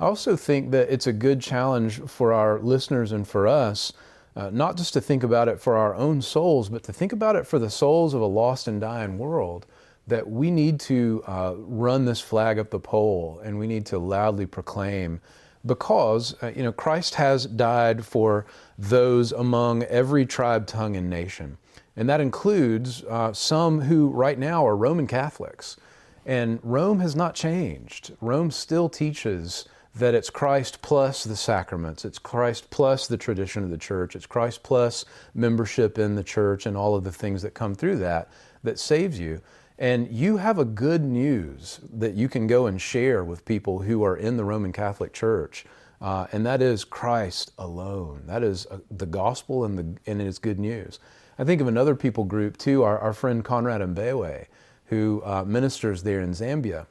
I 0.00 0.06
also 0.06 0.34
think 0.34 0.70
that 0.70 0.88
it's 0.90 1.06
a 1.06 1.12
good 1.12 1.42
challenge 1.42 2.00
for 2.06 2.32
our 2.32 2.58
listeners 2.58 3.12
and 3.12 3.28
for 3.28 3.46
us, 3.46 3.92
uh, 4.34 4.48
not 4.50 4.78
just 4.78 4.94
to 4.94 5.00
think 5.00 5.22
about 5.22 5.46
it 5.46 5.60
for 5.60 5.76
our 5.76 5.94
own 5.94 6.22
souls, 6.22 6.70
but 6.70 6.82
to 6.84 6.92
think 6.92 7.12
about 7.12 7.36
it 7.36 7.46
for 7.46 7.58
the 7.58 7.68
souls 7.68 8.14
of 8.14 8.22
a 8.22 8.26
lost 8.26 8.66
and 8.66 8.80
dying 8.80 9.18
world 9.18 9.66
that 10.06 10.28
we 10.28 10.50
need 10.50 10.80
to 10.80 11.22
uh, 11.26 11.54
run 11.58 12.06
this 12.06 12.20
flag 12.20 12.58
up 12.58 12.70
the 12.70 12.80
pole 12.80 13.42
and 13.44 13.58
we 13.58 13.66
need 13.66 13.84
to 13.86 13.98
loudly 13.98 14.46
proclaim 14.46 15.20
because 15.66 16.34
uh, 16.42 16.50
you 16.56 16.62
know 16.62 16.72
Christ 16.72 17.16
has 17.16 17.44
died 17.44 18.02
for 18.02 18.46
those 18.78 19.32
among 19.32 19.82
every 19.84 20.24
tribe, 20.24 20.66
tongue, 20.66 20.96
and 20.96 21.10
nation, 21.10 21.58
and 21.96 22.08
that 22.08 22.22
includes 22.22 23.04
uh, 23.04 23.34
some 23.34 23.82
who 23.82 24.08
right 24.08 24.38
now 24.38 24.66
are 24.66 24.74
Roman 24.74 25.06
Catholics, 25.06 25.76
and 26.24 26.58
Rome 26.62 27.00
has 27.00 27.14
not 27.14 27.34
changed. 27.34 28.12
Rome 28.22 28.50
still 28.50 28.88
teaches 28.88 29.68
that 29.94 30.14
it's 30.14 30.30
Christ 30.30 30.82
plus 30.82 31.24
the 31.24 31.36
sacraments, 31.36 32.04
it's 32.04 32.18
Christ 32.18 32.70
plus 32.70 33.06
the 33.06 33.16
tradition 33.16 33.64
of 33.64 33.70
the 33.70 33.78
church, 33.78 34.14
it's 34.14 34.26
Christ 34.26 34.62
plus 34.62 35.04
membership 35.34 35.98
in 35.98 36.14
the 36.14 36.24
church, 36.24 36.66
and 36.66 36.76
all 36.76 36.94
of 36.94 37.04
the 37.04 37.12
things 37.12 37.42
that 37.42 37.54
come 37.54 37.74
through 37.74 37.96
that 37.96 38.28
that 38.62 38.78
saves 38.78 39.18
you. 39.18 39.40
And 39.78 40.10
you 40.12 40.36
have 40.36 40.58
a 40.58 40.64
good 40.64 41.02
news 41.02 41.80
that 41.92 42.14
you 42.14 42.28
can 42.28 42.46
go 42.46 42.66
and 42.66 42.80
share 42.80 43.24
with 43.24 43.44
people 43.46 43.80
who 43.80 44.02
are 44.02 44.16
in 44.16 44.36
the 44.36 44.44
Roman 44.44 44.72
Catholic 44.72 45.12
Church. 45.12 45.64
Uh, 46.02 46.26
and 46.32 46.44
that 46.46 46.62
is 46.62 46.84
Christ 46.84 47.52
alone. 47.58 48.22
That 48.26 48.42
is 48.42 48.66
uh, 48.66 48.78
the 48.90 49.06
gospel 49.06 49.64
and, 49.64 49.78
the, 49.78 50.10
and 50.10 50.20
it 50.20 50.26
is 50.26 50.38
good 50.38 50.58
news. 50.58 50.98
I 51.38 51.44
think 51.44 51.62
of 51.62 51.68
another 51.68 51.94
people 51.94 52.24
group 52.24 52.58
too, 52.58 52.82
our, 52.82 52.98
our 52.98 53.14
friend 53.14 53.42
Conrad 53.42 53.80
Mbewe, 53.80 54.46
who 54.86 55.22
uh, 55.24 55.44
ministers 55.46 56.02
there 56.02 56.20
in 56.20 56.32
Zambia. 56.32 56.86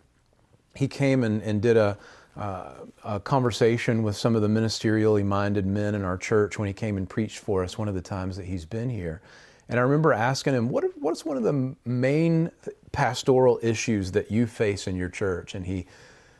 He 0.76 0.88
came 0.88 1.24
and, 1.24 1.42
and 1.44 1.62
did 1.62 1.78
a, 1.78 1.98
a 2.40 3.20
conversation 3.24 4.04
with 4.04 4.16
some 4.16 4.36
of 4.36 4.42
the 4.42 4.48
ministerially 4.48 5.26
minded 5.26 5.66
men 5.66 5.96
in 5.96 6.04
our 6.04 6.18
church 6.18 6.58
when 6.58 6.68
he 6.68 6.74
came 6.74 6.98
and 6.98 7.10
preached 7.10 7.40
for 7.40 7.64
us 7.64 7.78
one 7.78 7.88
of 7.88 7.96
the 7.96 8.02
times 8.02 8.38
that 8.38 8.46
he's 8.46 8.66
been 8.66 8.90
here. 8.90 9.22
And 9.68 9.80
I 9.80 9.84
remember 9.84 10.14
asking 10.14 10.56
him, 10.56 10.70
what, 10.70 10.86
what's 11.00 11.26
one 11.26 11.38
of 11.38 11.44
the 11.44 11.76
main 11.86 12.50
pastoral 12.92 13.60
issues 13.62 14.12
that 14.14 14.32
you 14.32 14.48
face 14.48 14.88
in 14.88 14.96
your 14.96 15.10
church? 15.10 15.54
And 15.54 15.66
he 15.66 15.86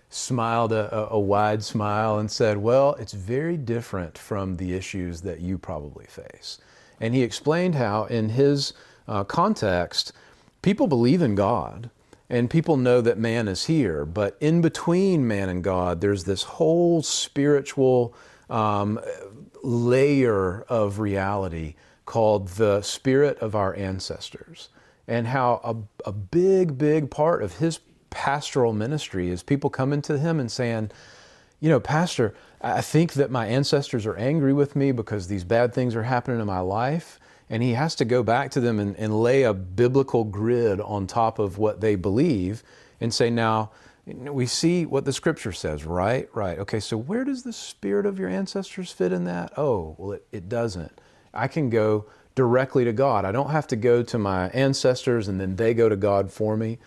smiled 0.10 0.72
a, 0.72 1.10
a, 1.12 1.20
wide 1.20 1.64
smile 1.64 2.18
and 2.18 2.32
said, 2.32 2.58
Well, 2.58 2.96
it's 2.96 3.14
very 3.14 3.58
different 3.58 4.18
from 4.18 4.58
the 4.58 4.74
issues 4.74 5.22
that 5.22 5.40
you 5.40 5.60
probably 5.60 6.06
face. 6.06 6.58
And 7.00 7.14
he 7.14 7.22
explained 7.22 7.76
how, 7.76 8.06
in 8.06 8.30
his 8.30 8.74
uh, 9.08 9.24
context, 9.24 10.12
people 10.64 10.88
believe 10.88 11.22
in 11.22 11.36
God 11.36 11.92
and 12.30 12.50
people 12.50 12.78
know 12.78 13.02
that 13.02 13.18
man 13.18 13.48
is 13.48 13.66
here, 13.66 14.06
but 14.06 14.38
in 14.40 14.62
between 14.62 15.28
man 15.28 15.50
and 15.50 15.64
God, 15.64 16.00
there's 16.00 16.26
this 16.26 16.44
whole 16.44 17.02
spiritual 17.02 18.14
um, 18.50 19.00
layer 19.64 20.62
of 20.70 21.00
reality 21.00 21.76
called 22.06 22.50
The 22.50 22.82
Spirit 22.82 23.38
of 23.40 23.56
Our 23.56 23.76
Ancestors, 23.76 24.70
and 25.08 25.28
how 25.28 25.60
a, 25.64 26.10
a 26.10 26.12
big, 26.12 26.78
big 26.78 27.10
part 27.10 27.42
of 27.42 27.58
his 27.58 27.80
pastoral 28.10 28.74
ministry 28.74 29.30
is 29.30 29.44
people 29.44 29.70
coming 29.70 30.02
to 30.04 30.20
him 30.20 30.40
and 30.40 30.52
saying, 30.52 30.92
You 31.60 31.70
know, 31.70 31.80
Pastor, 31.80 32.36
I 32.62 32.82
think 32.82 33.14
that 33.14 33.32
my 33.32 33.48
ancestors 33.48 34.06
are 34.06 34.16
angry 34.18 34.54
with 34.54 34.76
me 34.76 34.92
because 34.92 35.28
these 35.28 35.44
bad 35.44 35.74
things 35.74 35.96
are 35.96 36.04
happening 36.04 36.40
in 36.40 36.48
my 36.48 36.60
life. 36.60 37.20
And 37.50 37.64
he 37.64 37.74
has 37.74 37.96
to 37.96 38.06
go 38.06 38.22
back 38.22 38.52
to 38.52 38.60
them 38.60 38.80
and, 38.80 38.96
and 38.98 39.22
lay 39.22 39.44
a 39.44 39.54
biblical 39.54 40.24
grid 40.24 40.80
on 40.80 41.08
top 41.08 41.40
of 41.40 41.58
what 41.58 41.82
they 41.82 41.96
believe 41.96 42.64
and 43.02 43.14
say, 43.14 43.30
Now, 43.30 43.72
we 44.06 44.46
see 44.46 44.86
what 44.86 45.06
the 45.06 45.14
scripture 45.14 45.52
says, 45.52 45.86
right? 45.86 46.30
Right. 46.34 46.60
Okay, 46.60 46.80
so 46.80 46.98
where 46.98 47.24
does 47.24 47.44
the 47.44 47.54
spirit 47.54 48.06
of 48.06 48.20
your 48.20 48.30
ancestors 48.30 48.92
fit 48.92 49.12
in 49.12 49.26
that? 49.26 49.54
Oh, 49.58 49.96
well, 49.98 50.14
it, 50.14 50.26
it 50.32 50.50
doesn't. 50.50 51.00
I 51.34 51.48
can 51.48 51.70
go 51.70 52.06
directly 52.36 52.86
to 52.86 52.94
God. 52.94 53.26
I 53.26 53.32
don't 53.32 53.52
have 53.52 53.68
to 53.68 53.76
go 53.76 54.02
to 54.04 54.18
my 54.18 54.50
ancestors 54.50 55.28
and 55.28 55.40
then 55.40 55.56
they 55.58 55.74
go 55.74 55.90
to 55.90 55.96
God 55.96 56.32
for 56.32 56.58
me. 56.58 56.80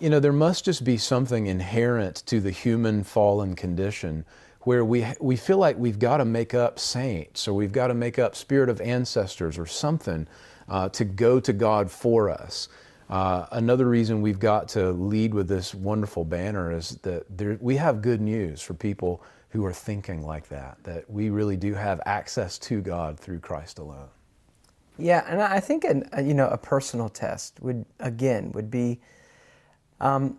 You 0.00 0.10
know, 0.10 0.18
there 0.18 0.32
must 0.32 0.64
just 0.64 0.84
be 0.84 0.96
something 0.96 1.46
inherent 1.46 2.16
to 2.26 2.40
the 2.40 2.50
human 2.50 3.04
fallen 3.04 3.54
condition 3.54 4.24
where 4.64 4.84
we, 4.84 5.06
we 5.20 5.36
feel 5.36 5.58
like 5.58 5.78
we've 5.78 5.98
got 5.98 6.18
to 6.18 6.24
make 6.24 6.54
up 6.54 6.78
saints 6.78 7.46
or 7.46 7.54
we've 7.54 7.72
got 7.72 7.88
to 7.88 7.94
make 7.94 8.18
up 8.18 8.34
spirit 8.34 8.68
of 8.68 8.80
ancestors 8.80 9.58
or 9.58 9.66
something 9.66 10.26
uh, 10.68 10.88
to 10.90 11.04
go 11.04 11.40
to 11.40 11.52
God 11.52 11.90
for 11.90 12.30
us. 12.30 12.68
Uh, 13.10 13.46
another 13.52 13.86
reason 13.86 14.22
we've 14.22 14.38
got 14.38 14.68
to 14.68 14.90
lead 14.92 15.34
with 15.34 15.46
this 15.46 15.74
wonderful 15.74 16.24
banner 16.24 16.72
is 16.72 16.96
that 17.02 17.24
there, 17.36 17.58
we 17.60 17.76
have 17.76 18.00
good 18.00 18.20
news 18.20 18.62
for 18.62 18.74
people 18.74 19.22
who 19.50 19.64
are 19.64 19.72
thinking 19.72 20.26
like 20.26 20.48
that, 20.48 20.78
that 20.82 21.08
we 21.08 21.30
really 21.30 21.56
do 21.56 21.74
have 21.74 22.00
access 22.06 22.58
to 22.58 22.80
God 22.80 23.20
through 23.20 23.38
Christ 23.40 23.78
alone. 23.78 24.08
Yeah, 24.98 25.24
and 25.28 25.42
I 25.42 25.60
think 25.60 25.84
an, 25.84 26.08
you 26.24 26.34
know 26.34 26.48
a 26.48 26.56
personal 26.56 27.08
test 27.08 27.60
would 27.60 27.84
again 28.00 28.52
would 28.52 28.70
be, 28.70 29.00
um, 30.00 30.38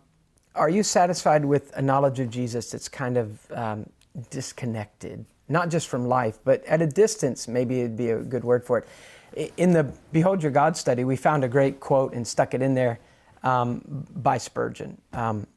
are 0.55 0.69
you 0.69 0.81
satisfied 0.81 1.43
with 1.43 1.75
a 1.75 1.81
knowledge 1.81 2.19
of 2.19 2.29
Jesus 2.29 2.71
that's 2.71 2.87
kind 2.87 3.17
of 3.17 3.51
um, 3.51 3.89
disconnected, 4.29 5.25
not 5.49 5.69
just 5.69 5.87
from 5.87 6.07
life, 6.07 6.39
but 6.43 6.63
at 6.65 6.81
a 6.81 6.87
distance? 6.87 7.47
Maybe 7.47 7.81
it'd 7.81 7.97
be 7.97 8.09
a 8.09 8.19
good 8.19 8.43
word 8.43 8.63
for 8.63 8.85
it. 9.33 9.53
In 9.57 9.73
the 9.73 9.91
Behold 10.11 10.41
Your 10.41 10.51
God 10.51 10.77
study, 10.77 11.03
we 11.03 11.15
found 11.15 11.43
a 11.43 11.47
great 11.47 11.79
quote 11.79 12.13
and 12.13 12.25
stuck 12.25 12.53
it 12.53 12.61
in 12.61 12.73
there 12.73 12.99
um, 13.43 14.05
by 14.15 14.37
Spurgeon. 14.37 14.99
Um, 15.13 15.47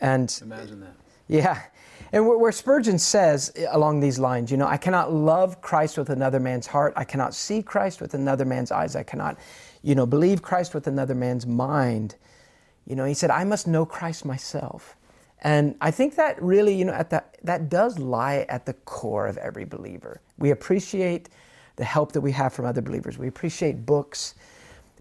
and 0.00 0.38
imagine 0.42 0.80
that. 0.80 0.94
Yeah, 1.28 1.62
and 2.12 2.28
where 2.28 2.52
Spurgeon 2.52 2.98
says 2.98 3.52
along 3.70 4.00
these 4.00 4.18
lines, 4.18 4.50
you 4.50 4.58
know, 4.58 4.66
I 4.66 4.76
cannot 4.76 5.14
love 5.14 5.62
Christ 5.62 5.96
with 5.96 6.10
another 6.10 6.38
man's 6.38 6.66
heart. 6.66 6.92
I 6.94 7.04
cannot 7.04 7.34
see 7.34 7.62
Christ 7.62 8.02
with 8.02 8.12
another 8.12 8.44
man's 8.44 8.70
eyes. 8.70 8.94
I 8.94 9.02
cannot, 9.02 9.38
you 9.82 9.94
know, 9.94 10.04
believe 10.04 10.42
Christ 10.42 10.74
with 10.74 10.86
another 10.86 11.14
man's 11.14 11.46
mind. 11.46 12.16
You 12.86 12.96
know, 12.96 13.06
he 13.06 13.14
said, 13.14 13.30
I 13.30 13.44
must 13.44 13.66
know 13.66 13.86
Christ 13.86 14.26
myself. 14.26 14.94
And 15.42 15.76
I 15.80 15.90
think 15.90 16.16
that 16.16 16.42
really, 16.42 16.74
you 16.74 16.84
know, 16.84 16.92
at 16.94 17.10
that 17.10 17.36
that 17.44 17.68
does 17.68 17.98
lie 17.98 18.46
at 18.48 18.66
the 18.66 18.74
core 18.74 19.26
of 19.28 19.36
every 19.38 19.64
believer. 19.64 20.20
We 20.38 20.50
appreciate 20.50 21.28
the 21.76 21.84
help 21.84 22.12
that 22.12 22.20
we 22.22 22.32
have 22.32 22.52
from 22.52 22.66
other 22.66 22.82
believers. 22.82 23.18
We 23.18 23.28
appreciate 23.28 23.86
books, 23.86 24.34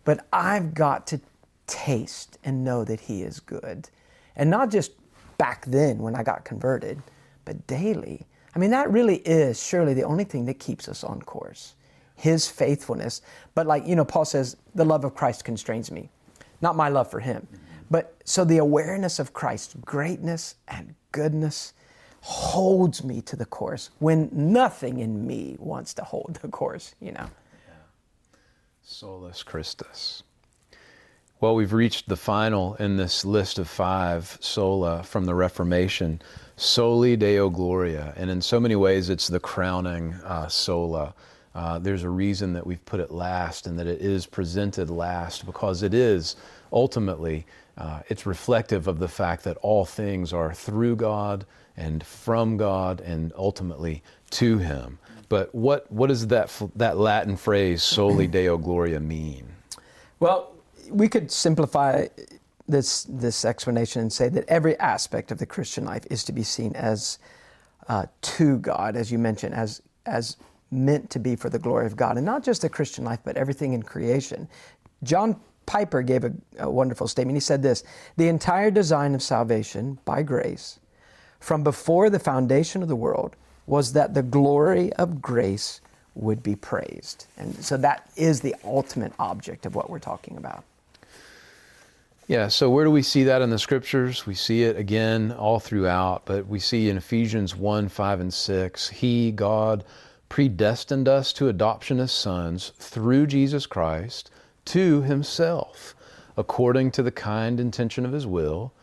but 0.06 0.28
I've 0.34 0.74
got 0.74 1.08
to 1.08 1.22
taste 1.68 2.40
and 2.44 2.64
know 2.64 2.84
that 2.86 3.00
he 3.02 3.24
is 3.24 3.40
good. 3.40 3.90
And 4.36 4.50
not 4.50 4.72
just 4.72 4.94
back 5.38 5.66
then 5.68 6.00
when 6.00 6.16
I 6.16 6.24
got 6.24 6.46
converted, 6.46 7.02
but 7.46 7.68
daily. 7.68 8.26
I 8.56 8.60
mean, 8.60 8.72
that 8.72 8.92
really 8.92 9.18
is 9.18 9.62
surely 9.64 9.94
the 9.94 10.04
only 10.04 10.24
thing 10.26 10.46
that 10.46 10.60
keeps 10.60 10.90
us 10.90 11.04
on 11.04 11.22
course. 11.22 11.76
his 12.22 12.48
faithfulness. 12.48 13.22
But 13.56 13.66
like, 13.68 13.86
you 13.88 13.96
know, 13.96 14.06
Paul 14.06 14.26
says, 14.26 14.56
the 14.76 14.86
love 14.86 15.04
of 15.04 15.16
Christ 15.16 15.44
constrains 15.44 15.92
me, 15.92 16.10
not 16.62 16.76
my 16.76 16.88
love 16.88 17.10
for 17.10 17.20
him. 17.20 17.48
But 17.92 18.16
so 18.24 18.46
the 18.46 18.58
awareness 18.58 19.20
of 19.20 19.34
Christ's 19.34 19.76
greatness 19.86 20.56
and 20.68 20.96
goodness 21.12 21.74
holds 22.22 23.04
me 23.04 23.22
to 23.24 23.36
the 23.36 23.46
course 23.46 23.90
when 24.00 24.30
nothing 24.32 25.00
in 25.00 25.28
me 25.28 25.58
wants 25.60 25.94
to 25.96 26.04
hold 26.04 26.40
the 26.42 26.48
course, 26.48 26.96
you 27.02 27.12
know. 27.12 27.28
Solus 28.84 29.44
Christus. 29.44 30.24
Well, 31.42 31.56
we've 31.56 31.74
reached 31.74 32.08
the 32.08 32.16
final 32.16 32.76
in 32.76 32.98
this 32.98 33.26
list 33.26 33.58
of 33.60 33.68
five 33.68 34.38
sola 34.42 35.02
from 35.04 35.26
the 35.26 35.34
Reformation, 35.34 36.22
Soli 36.56 37.16
Deo 37.16 37.50
Gloria. 37.50 38.14
And 38.16 38.30
in 38.30 38.42
so 38.42 38.60
many 38.60 38.76
ways, 38.76 39.10
it's 39.10 39.28
the 39.28 39.40
crowning 39.40 40.14
uh, 40.24 40.48
sola. 40.48 41.14
Uh, 41.56 41.80
there's 41.80 42.04
a 42.04 42.10
reason 42.10 42.54
that 42.54 42.66
we've 42.66 42.86
put 42.86 43.00
it 43.00 43.12
last 43.12 43.68
and 43.68 43.78
that 43.80 43.88
it 43.88 44.02
is 44.02 44.26
presented 44.26 44.90
last 44.90 45.46
because 45.46 45.84
it 45.84 45.94
is 45.94 46.36
ultimately, 46.72 47.46
uh, 47.82 48.02
it's 48.10 48.28
reflective 48.28 48.88
of 48.88 49.00
the 49.00 49.08
fact 49.08 49.44
that 49.44 49.58
all 49.58 49.86
things 49.86 50.32
are 50.34 50.54
through 50.54 50.96
God 50.96 51.48
and 51.76 52.04
from 52.04 52.56
God 52.56 53.02
and 53.02 53.34
ultimately 53.36 54.04
to 54.30 54.60
Him. 54.60 55.00
But 55.30 55.54
what, 55.56 55.92
what 55.92 56.08
does 56.08 56.28
that, 56.28 56.52
that 56.76 57.00
Latin 57.00 57.36
phrase, 57.36 57.82
Soli 57.82 58.28
Deo 58.38 58.60
Gloria, 58.60 59.00
mean? 59.00 59.48
Well, 60.20 60.54
we 60.92 61.10
could 61.10 61.32
simplify 61.32 62.06
this, 62.68 63.06
this 63.06 63.46
explanation 63.46 64.04
and 64.04 64.14
say 64.14 64.30
that 64.30 64.48
every 64.48 64.78
aspect 64.78 65.32
of 65.32 65.40
the 65.40 65.48
Christian 65.48 65.84
life 65.84 66.06
is 66.12 66.24
to 66.26 66.32
be 66.32 66.44
seen 66.44 66.76
as 66.76 67.18
uh, 67.88 68.06
to 68.22 68.60
God, 68.60 68.96
as 68.96 69.12
you 69.12 69.18
mentioned, 69.18 69.56
as, 69.56 69.82
as 70.06 70.38
meant 70.70 71.10
to 71.10 71.18
be 71.18 71.36
for 71.36 71.50
the 71.50 71.58
glory 71.58 71.88
of 71.88 71.96
God. 71.96 72.18
And 72.18 72.26
not 72.28 72.44
just 72.44 72.62
the 72.62 72.70
Christian 72.70 73.06
life, 73.06 73.22
but 73.26 73.38
everything 73.38 73.74
in 73.74 73.82
creation. 73.82 74.48
John 75.02 75.42
Piper 75.72 76.02
gave 76.02 76.26
a, 76.26 76.34
a 76.60 76.70
wonderful 76.70 77.08
statement. 77.08 77.38
He 77.38 77.40
said 77.40 77.64
this 77.64 77.86
The 78.18 78.28
entire 78.28 78.72
design 78.72 79.16
of 79.16 79.24
salvation 79.24 80.00
by 80.04 80.22
grace 80.22 80.82
from 81.40 81.64
before 81.64 82.10
the 82.10 82.20
foundation 82.20 82.82
of 82.82 82.90
the 82.90 82.96
world 82.98 83.38
was 83.68 83.94
that 83.94 84.14
the 84.14 84.22
glory 84.22 84.92
of 84.94 85.22
grace 85.22 85.80
would 86.14 86.44
be 86.44 86.58
praised. 86.58 87.26
And 87.38 87.56
so 87.64 87.78
that 87.78 88.12
is 88.18 88.42
the 88.42 88.54
ultimate 88.66 89.14
object 89.18 89.66
of 89.66 89.74
what 89.74 89.90
we're 89.90 90.00
talking 90.00 90.36
about. 90.36 90.66
Yeah, 92.28 92.50
so 92.50 92.70
where 92.70 92.84
do 92.84 92.92
we 92.92 93.02
see 93.02 93.24
that 93.24 93.42
in 93.42 93.50
the 93.50 93.58
scriptures? 93.58 94.26
We 94.26 94.36
see 94.36 94.64
it 94.64 94.76
again 94.76 95.32
all 95.32 95.62
throughout, 95.62 96.24
but 96.26 96.48
we 96.48 96.60
see 96.60 96.90
in 96.90 96.98
Ephesians 96.98 97.56
1 97.56 97.88
5 97.88 98.20
and 98.20 98.34
6, 98.34 98.90
He, 98.90 99.32
God, 99.32 99.86
predestined 100.28 101.08
us 101.08 101.32
to 101.32 101.48
adoption 101.48 102.02
as 102.02 102.12
sons 102.12 102.74
through 102.78 103.28
Jesus 103.28 103.66
Christ 103.66 104.32
to 104.66 105.02
Himself, 105.02 105.96
according 106.38 106.92
to 106.92 107.04
the 107.04 107.12
kind 107.12 107.60
intention 107.60 108.06
of 108.06 108.12
His 108.12 108.28
will 108.28 108.74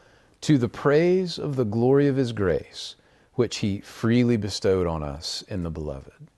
to 0.40 0.58
the 0.58 0.68
praise 0.68 1.38
of 1.38 1.56
the 1.56 1.64
glory 1.64 2.06
of 2.06 2.16
his 2.16 2.32
grace, 2.32 2.96
which 3.34 3.58
he 3.58 3.80
freely 3.80 4.36
bestowed 4.36 4.86
on 4.86 5.02
us 5.02 5.42
in 5.48 5.62
the 5.62 5.70
beloved. 5.70 6.28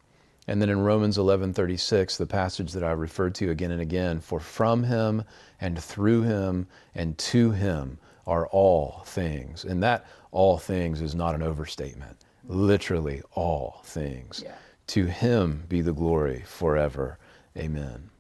And 0.47 0.61
then 0.61 0.71
in 0.71 0.81
Romans 0.81 1.17
11:36, 1.19 2.17
the 2.17 2.27
passage 2.27 2.73
that 2.73 2.83
I 2.83 2.93
referred 2.93 3.35
to 3.37 3.51
again 3.51 3.71
and 3.71 3.81
again, 3.81 4.21
for 4.21 4.41
from 4.41 4.85
him 4.85 5.23
and 5.61 5.79
through 5.79 6.23
him 6.23 6.67
and 6.95 7.17
to 7.19 7.51
him 7.53 7.99
are 8.27 8.47
all 8.49 9.03
things. 9.07 9.65
And 9.65 9.83
that 9.83 10.07
all 10.33 10.59
things 10.59 11.01
is 11.01 11.15
not 11.15 11.35
an 11.35 11.43
overstatement. 11.43 12.25
Literally 12.47 13.23
all 13.33 13.81
things. 13.85 14.43
Yeah. 14.45 14.55
To 14.89 15.07
him 15.07 15.65
be 15.69 15.83
the 15.83 15.93
glory 15.93 16.43
forever. 16.47 17.19
Amen. 17.57 18.11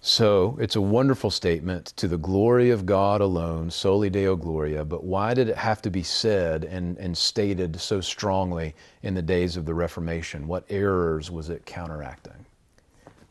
So 0.00 0.56
it's 0.60 0.76
a 0.76 0.80
wonderful 0.80 1.30
statement 1.30 1.86
to 1.96 2.06
the 2.06 2.18
glory 2.18 2.70
of 2.70 2.86
God 2.86 3.20
alone, 3.20 3.68
soli 3.70 4.08
Deo 4.08 4.36
Gloria, 4.36 4.84
but 4.84 5.02
why 5.02 5.34
did 5.34 5.48
it 5.48 5.56
have 5.56 5.82
to 5.82 5.90
be 5.90 6.04
said 6.04 6.64
and, 6.64 6.96
and 6.98 7.18
stated 7.18 7.80
so 7.80 8.00
strongly 8.00 8.76
in 9.02 9.14
the 9.14 9.22
days 9.22 9.56
of 9.56 9.66
the 9.66 9.74
Reformation? 9.74 10.46
What 10.46 10.64
errors 10.70 11.32
was 11.32 11.50
it 11.50 11.66
counteracting? 11.66 12.46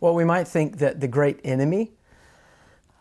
Well, 0.02 0.14
we 0.14 0.26
might 0.26 0.46
think 0.48 0.78
that 0.80 1.00
the 1.00 1.08
great 1.08 1.40
enemy 1.46 1.92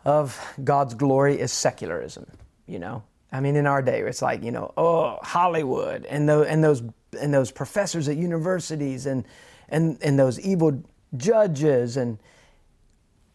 of 0.05 0.39
God's 0.63 0.93
glory 0.93 1.37
is 1.37 1.51
secularism, 1.51 2.25
you 2.67 2.79
know? 2.79 3.03
I 3.33 3.41
mean, 3.41 3.57
in 3.57 3.67
our 3.67 3.81
day, 3.81 3.99
it's 3.99 4.21
like, 4.21 4.43
you 4.43 4.51
know, 4.51 4.71
oh, 4.77 5.19
Hollywood 5.21 6.05
and, 6.05 6.29
the, 6.29 6.43
and, 6.43 6.63
those, 6.63 6.81
and 7.19 7.33
those 7.33 7.51
professors 7.51 8.07
at 8.07 8.15
universities 8.15 9.05
and, 9.05 9.25
and, 9.67 9.97
and 10.01 10.17
those 10.17 10.39
evil 10.39 10.81
judges 11.17 11.97
and, 11.97 12.17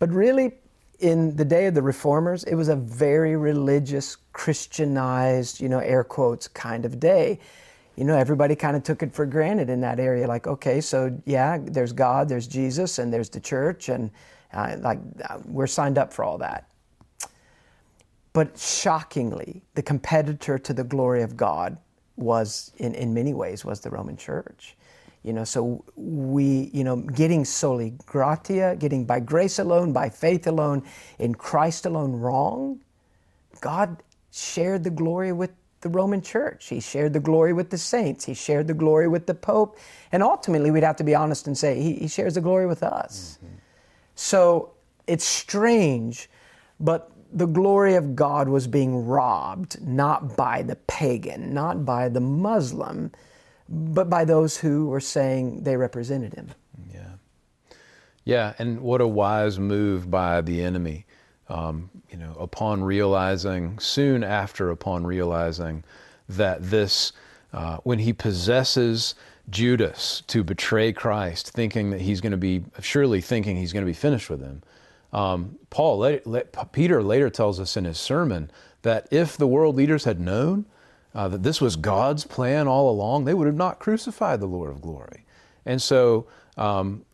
but 0.03 0.11
really, 0.11 0.51
in 0.99 1.37
the 1.37 1.45
day 1.45 1.67
of 1.67 1.75
the 1.75 1.83
reformers, 1.83 2.43
it 2.43 2.57
was 2.57 2.67
a 2.67 2.75
very 2.75 3.37
religious, 3.37 4.17
Christianized, 4.33 5.61
you 5.61 5.69
know, 5.69 5.79
air 5.79 6.03
quotes 6.03 6.49
kind 6.49 6.85
of 6.85 6.99
day. 6.99 7.39
You 7.95 8.03
know, 8.03 8.17
everybody 8.17 8.57
kind 8.57 8.77
of 8.77 8.83
took 8.83 9.05
it 9.05 9.15
for 9.15 9.27
granted 9.27 9.71
in 9.71 9.81
that 9.83 10.01
area. 10.01 10.27
Like, 10.27 10.49
okay, 10.49 10.81
so 10.81 11.17
yeah, 11.25 11.57
there's 11.63 11.93
God, 11.93 12.29
there's 12.29 12.49
Jesus, 12.49 12.99
and 12.99 13.15
there's 13.15 13.29
the 13.29 13.39
church, 13.39 13.91
and 13.91 14.11
uh, 14.53 14.75
like 14.81 14.99
uh, 15.31 15.39
we're 15.45 15.69
signed 15.69 15.99
up 15.99 16.13
for 16.13 16.25
all 16.25 16.39
that. 16.39 16.69
But 18.33 18.59
shockingly, 18.59 19.63
the 19.75 19.83
competitor 19.83 20.59
to 20.59 20.73
the 20.73 20.83
glory 20.83 21.23
of 21.23 21.37
God 21.37 21.77
was, 22.17 22.73
in, 22.79 22.97
in 22.97 23.15
many 23.15 23.35
ways, 23.35 23.65
was 23.65 23.79
the 23.79 23.91
Roman 23.91 24.17
Church. 24.17 24.77
You 25.23 25.33
know, 25.33 25.45
so 25.45 25.85
we, 25.95 26.71
you 26.73 26.83
know, 26.83 26.97
getting 26.97 27.45
soli 27.45 27.95
gratia, 28.07 28.77
getting 28.79 29.05
by 29.05 29.21
grace 29.21 29.59
alone, 29.59 29.93
by 29.93 30.09
faith 30.09 30.47
alone, 30.47 30.83
in 31.19 31.35
Christ 31.35 31.87
alone 31.87 32.13
wrong, 32.13 32.81
God 33.61 34.03
shared 34.33 34.83
the 34.83 34.91
glory 34.91 35.33
with 35.33 35.53
the 35.83 35.89
Roman 35.89 36.23
church. 36.23 36.69
He 36.69 36.81
shared 36.81 37.13
the 37.13 37.21
glory 37.21 37.53
with 37.53 37.71
the 37.71 37.79
saints. 37.79 38.25
He 38.25 38.35
shared 38.35 38.67
the 38.67 38.75
glory 38.75 39.09
with 39.09 39.27
the 39.27 39.35
Pope. 39.35 39.79
And 40.11 40.23
ultimately, 40.23 40.71
we'd 40.71 40.83
have 40.83 40.97
to 40.97 41.05
be 41.05 41.15
honest 41.15 41.47
and 41.47 41.57
say, 41.57 41.81
He, 41.81 41.95
he 41.95 42.09
shares 42.09 42.35
the 42.35 42.41
glory 42.41 42.67
with 42.67 42.83
us. 42.83 43.39
Mm-hmm. 43.39 43.55
So 44.15 44.73
it's 45.07 45.25
strange, 45.25 46.29
but 46.81 47.11
the 47.33 47.47
glory 47.47 47.95
of 47.95 48.15
God 48.15 48.49
was 48.49 48.67
being 48.67 49.07
robbed 49.07 49.81
not 49.87 50.37
by 50.37 50.63
the 50.63 50.77
pagan, 50.77 51.55
not 51.55 51.85
by 51.85 52.09
the 52.09 52.21
Muslim 52.21 53.11
but 53.69 54.11
by 54.11 54.25
those 54.25 54.59
who 54.59 54.87
were 54.87 55.01
saying 55.01 55.65
they 55.65 55.77
represented 55.77 56.35
him. 56.35 56.51
Yeah. 56.93 57.13
Yeah, 58.25 58.55
and 58.59 58.81
what 58.81 59.01
a 59.01 59.07
wise 59.07 59.59
move 59.59 60.11
by 60.11 60.41
the 60.41 60.63
enemy. 60.63 61.07
Um, 61.49 61.91
you 62.11 62.17
know, 62.17 62.35
upon 62.39 62.83
realizing, 62.85 63.79
soon 63.79 64.25
after 64.25 64.71
upon 64.71 65.05
realizing 65.05 65.85
that 66.29 66.63
this, 66.63 67.13
uh, 67.53 67.79
when 67.79 67.99
he 67.99 68.13
possesses 68.13 69.15
Judas 69.51 70.23
to 70.29 70.45
betray 70.45 70.93
Christ, 70.93 71.51
thinking 71.51 71.91
that 71.91 72.01
he's 72.01 72.21
going 72.21 72.33
to 72.33 72.39
be, 72.39 72.65
surely 72.81 73.21
thinking 73.21 73.57
he's 73.57 73.73
going 73.73 73.85
to 73.85 73.91
be 73.91 73.93
finished 73.93 74.31
with 74.31 74.41
him. 74.41 74.63
Um, 75.13 75.59
Paul, 75.69 76.21
Peter 76.73 77.03
later 77.03 77.29
tells 77.29 77.61
us 77.61 77.77
in 77.77 77.85
his 77.85 77.99
sermon 77.99 78.51
that 78.83 79.09
if 79.11 79.37
the 79.37 79.47
world 79.47 79.75
leaders 79.77 80.05
had 80.05 80.21
known, 80.21 80.65
uh, 81.15 81.29
that 81.29 81.43
this 81.43 81.61
was 81.61 81.77
God's 81.77 82.25
plan 82.25 82.67
all 82.67 82.91
along, 82.91 83.25
they 83.25 83.35
would 83.35 83.47
have 83.47 83.57
not 83.57 83.79
crucified 83.79 84.41
the 84.41 84.47
Lord 84.47 84.71
of 84.71 84.81
glory. 84.81 85.25
And 85.67 85.81
so, 85.81 86.27
um, 86.57 87.05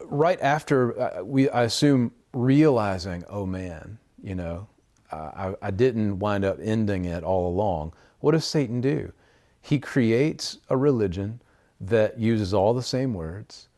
right 0.00 0.40
after 0.40 0.98
uh, 1.00 1.24
we, 1.24 1.48
I 1.50 1.64
assume, 1.64 2.12
realizing, 2.32 3.24
oh 3.28 3.46
man, 3.46 3.98
you 4.22 4.34
know, 4.34 4.68
uh, 5.10 5.54
I, 5.62 5.68
I 5.68 5.70
didn't 5.70 6.18
wind 6.18 6.44
up 6.44 6.58
ending 6.62 7.04
it 7.04 7.24
all 7.24 7.48
along. 7.48 7.92
What 8.20 8.32
does 8.32 8.44
Satan 8.44 8.80
do? 8.80 9.12
He 9.60 9.78
creates 9.78 10.58
a 10.68 10.76
religion 10.76 11.40
that 11.80 12.18
uses 12.18 12.54
all 12.54 12.74
the 12.74 12.82
same 12.82 13.14
words 13.14 13.68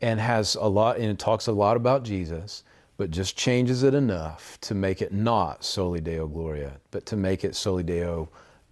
and 0.00 0.20
has 0.20 0.54
a 0.56 0.66
lot, 0.66 0.96
and 0.96 1.06
it 1.06 1.18
talks 1.18 1.46
a 1.46 1.52
lot 1.52 1.76
about 1.76 2.04
Jesus, 2.04 2.64
but 2.96 3.10
just 3.10 3.36
changes 3.36 3.82
it 3.82 3.94
enough 3.94 4.58
to 4.60 4.74
make 4.74 5.02
it 5.02 5.12
not 5.12 5.64
soli 5.64 6.00
Deo 6.00 6.26
Gloria, 6.26 6.72
but 6.90 7.06
to 7.06 7.16
make 7.16 7.44
it 7.44 7.56
soli 7.56 7.82
Deo 7.82 8.28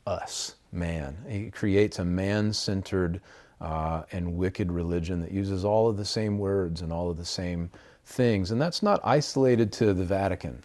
us, 0.07 0.56
man. 0.77 1.17
He 1.29 1.51
creates 1.51 1.99
a 1.99 2.05
man 2.05 2.53
centered 2.53 3.21
uh, 3.61 4.03
and 4.13 4.37
wicked 4.37 4.71
religion 4.71 5.21
that 5.23 5.33
uses 5.33 5.65
all 5.65 5.89
of 5.89 5.97
the 5.97 6.05
same 6.05 6.39
words 6.39 6.83
and 6.83 6.93
all 6.93 7.11
of 7.11 7.17
the 7.17 7.25
same 7.25 7.71
things. 8.05 8.51
And 8.51 8.61
that's 8.61 8.83
not 8.83 9.01
isolated 9.03 9.73
to 9.75 9.95
the 9.95 10.05
Vatican. 10.05 10.63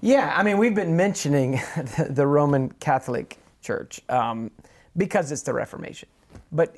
Yeah, 0.00 0.32
I 0.34 0.42
mean, 0.42 0.56
we've 0.56 0.74
been 0.74 0.96
mentioning 0.96 1.60
the 2.08 2.26
Roman 2.26 2.70
Catholic 2.80 3.38
Church 3.60 4.00
um, 4.08 4.50
because 4.96 5.30
it's 5.32 5.42
the 5.42 5.52
Reformation. 5.52 6.08
But 6.52 6.76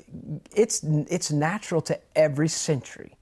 it's, 0.55 0.83
it's 0.83 1.31
natural 1.31 1.81
to 1.83 1.99
every 2.15 2.47
century. 2.47 3.15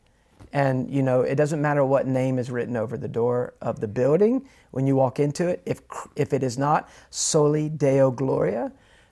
And, 0.54 0.90
you 0.90 1.02
know, 1.02 1.22
it 1.22 1.36
doesn't 1.36 1.62
matter 1.62 1.86
what 1.86 2.08
name 2.08 2.38
is 2.40 2.52
written 2.52 2.76
over 2.76 2.98
the 2.98 3.08
door 3.08 3.54
of 3.62 3.80
the 3.80 3.88
building 3.88 4.46
when 4.72 4.86
you 4.86 4.96
walk 4.96 5.20
into 5.20 5.48
it. 5.48 5.62
If, 5.66 5.82
if 6.16 6.34
it 6.34 6.44
is 6.44 6.58
not 6.58 6.90
soli 7.10 7.70
Deo 7.70 8.12
Gloria, 8.12 8.72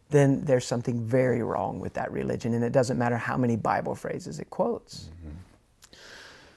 then 0.09 0.43
there's 0.43 0.65
something 0.65 1.03
very 1.03 1.43
wrong 1.43 1.79
with 1.79 1.93
that 1.93 2.11
religion. 2.11 2.53
And 2.53 2.63
it 2.63 2.71
doesn't 2.71 2.97
matter 2.97 3.17
how 3.17 3.37
many 3.37 3.55
Bible 3.55 3.95
phrases 3.95 4.39
it 4.39 4.49
quotes. 4.49 5.03
Mm-hmm. 5.03 5.95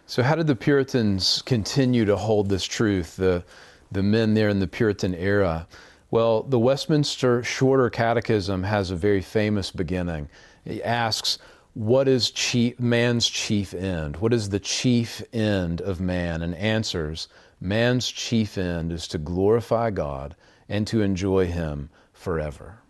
So, 0.07 0.23
how 0.23 0.35
did 0.35 0.47
the 0.47 0.57
Puritans 0.57 1.43
continue 1.43 2.05
to 2.05 2.17
hold 2.17 2.49
this 2.49 2.65
truth, 2.65 3.17
the, 3.17 3.45
the 3.91 4.03
men 4.03 4.35
there 4.35 4.49
in 4.49 4.59
the 4.59 4.67
Puritan 4.67 5.15
era? 5.15 5.67
Well, 6.11 6.43
the 6.43 6.59
Westminster 6.59 7.43
Shorter 7.43 7.89
Catechism 7.89 8.65
has 8.65 8.91
a 8.91 8.97
very 8.97 9.23
famous 9.23 9.71
beginning. 9.71 10.29
It 10.67 10.83
asks, 10.83 11.39
What 11.73 12.09
is 12.09 12.31
chief, 12.31 12.79
man's 12.79 13.27
chief 13.29 13.73
end? 13.73 14.17
What 14.19 14.35
is 14.35 14.51
the 14.51 14.61
chief 14.61 15.23
end 15.33 15.81
of 15.81 16.01
man? 16.01 16.43
And 16.43 16.55
answers, 16.57 17.29
Man's 17.63 18.11
chief 18.11 18.59
end 18.59 18.91
is 18.91 19.07
to 19.09 19.19
glorify 19.19 19.91
God 19.91 20.35
and 20.69 20.85
to 20.89 21.01
enjoy 21.01 21.47
Him 21.47 21.91
forever. 22.13 22.82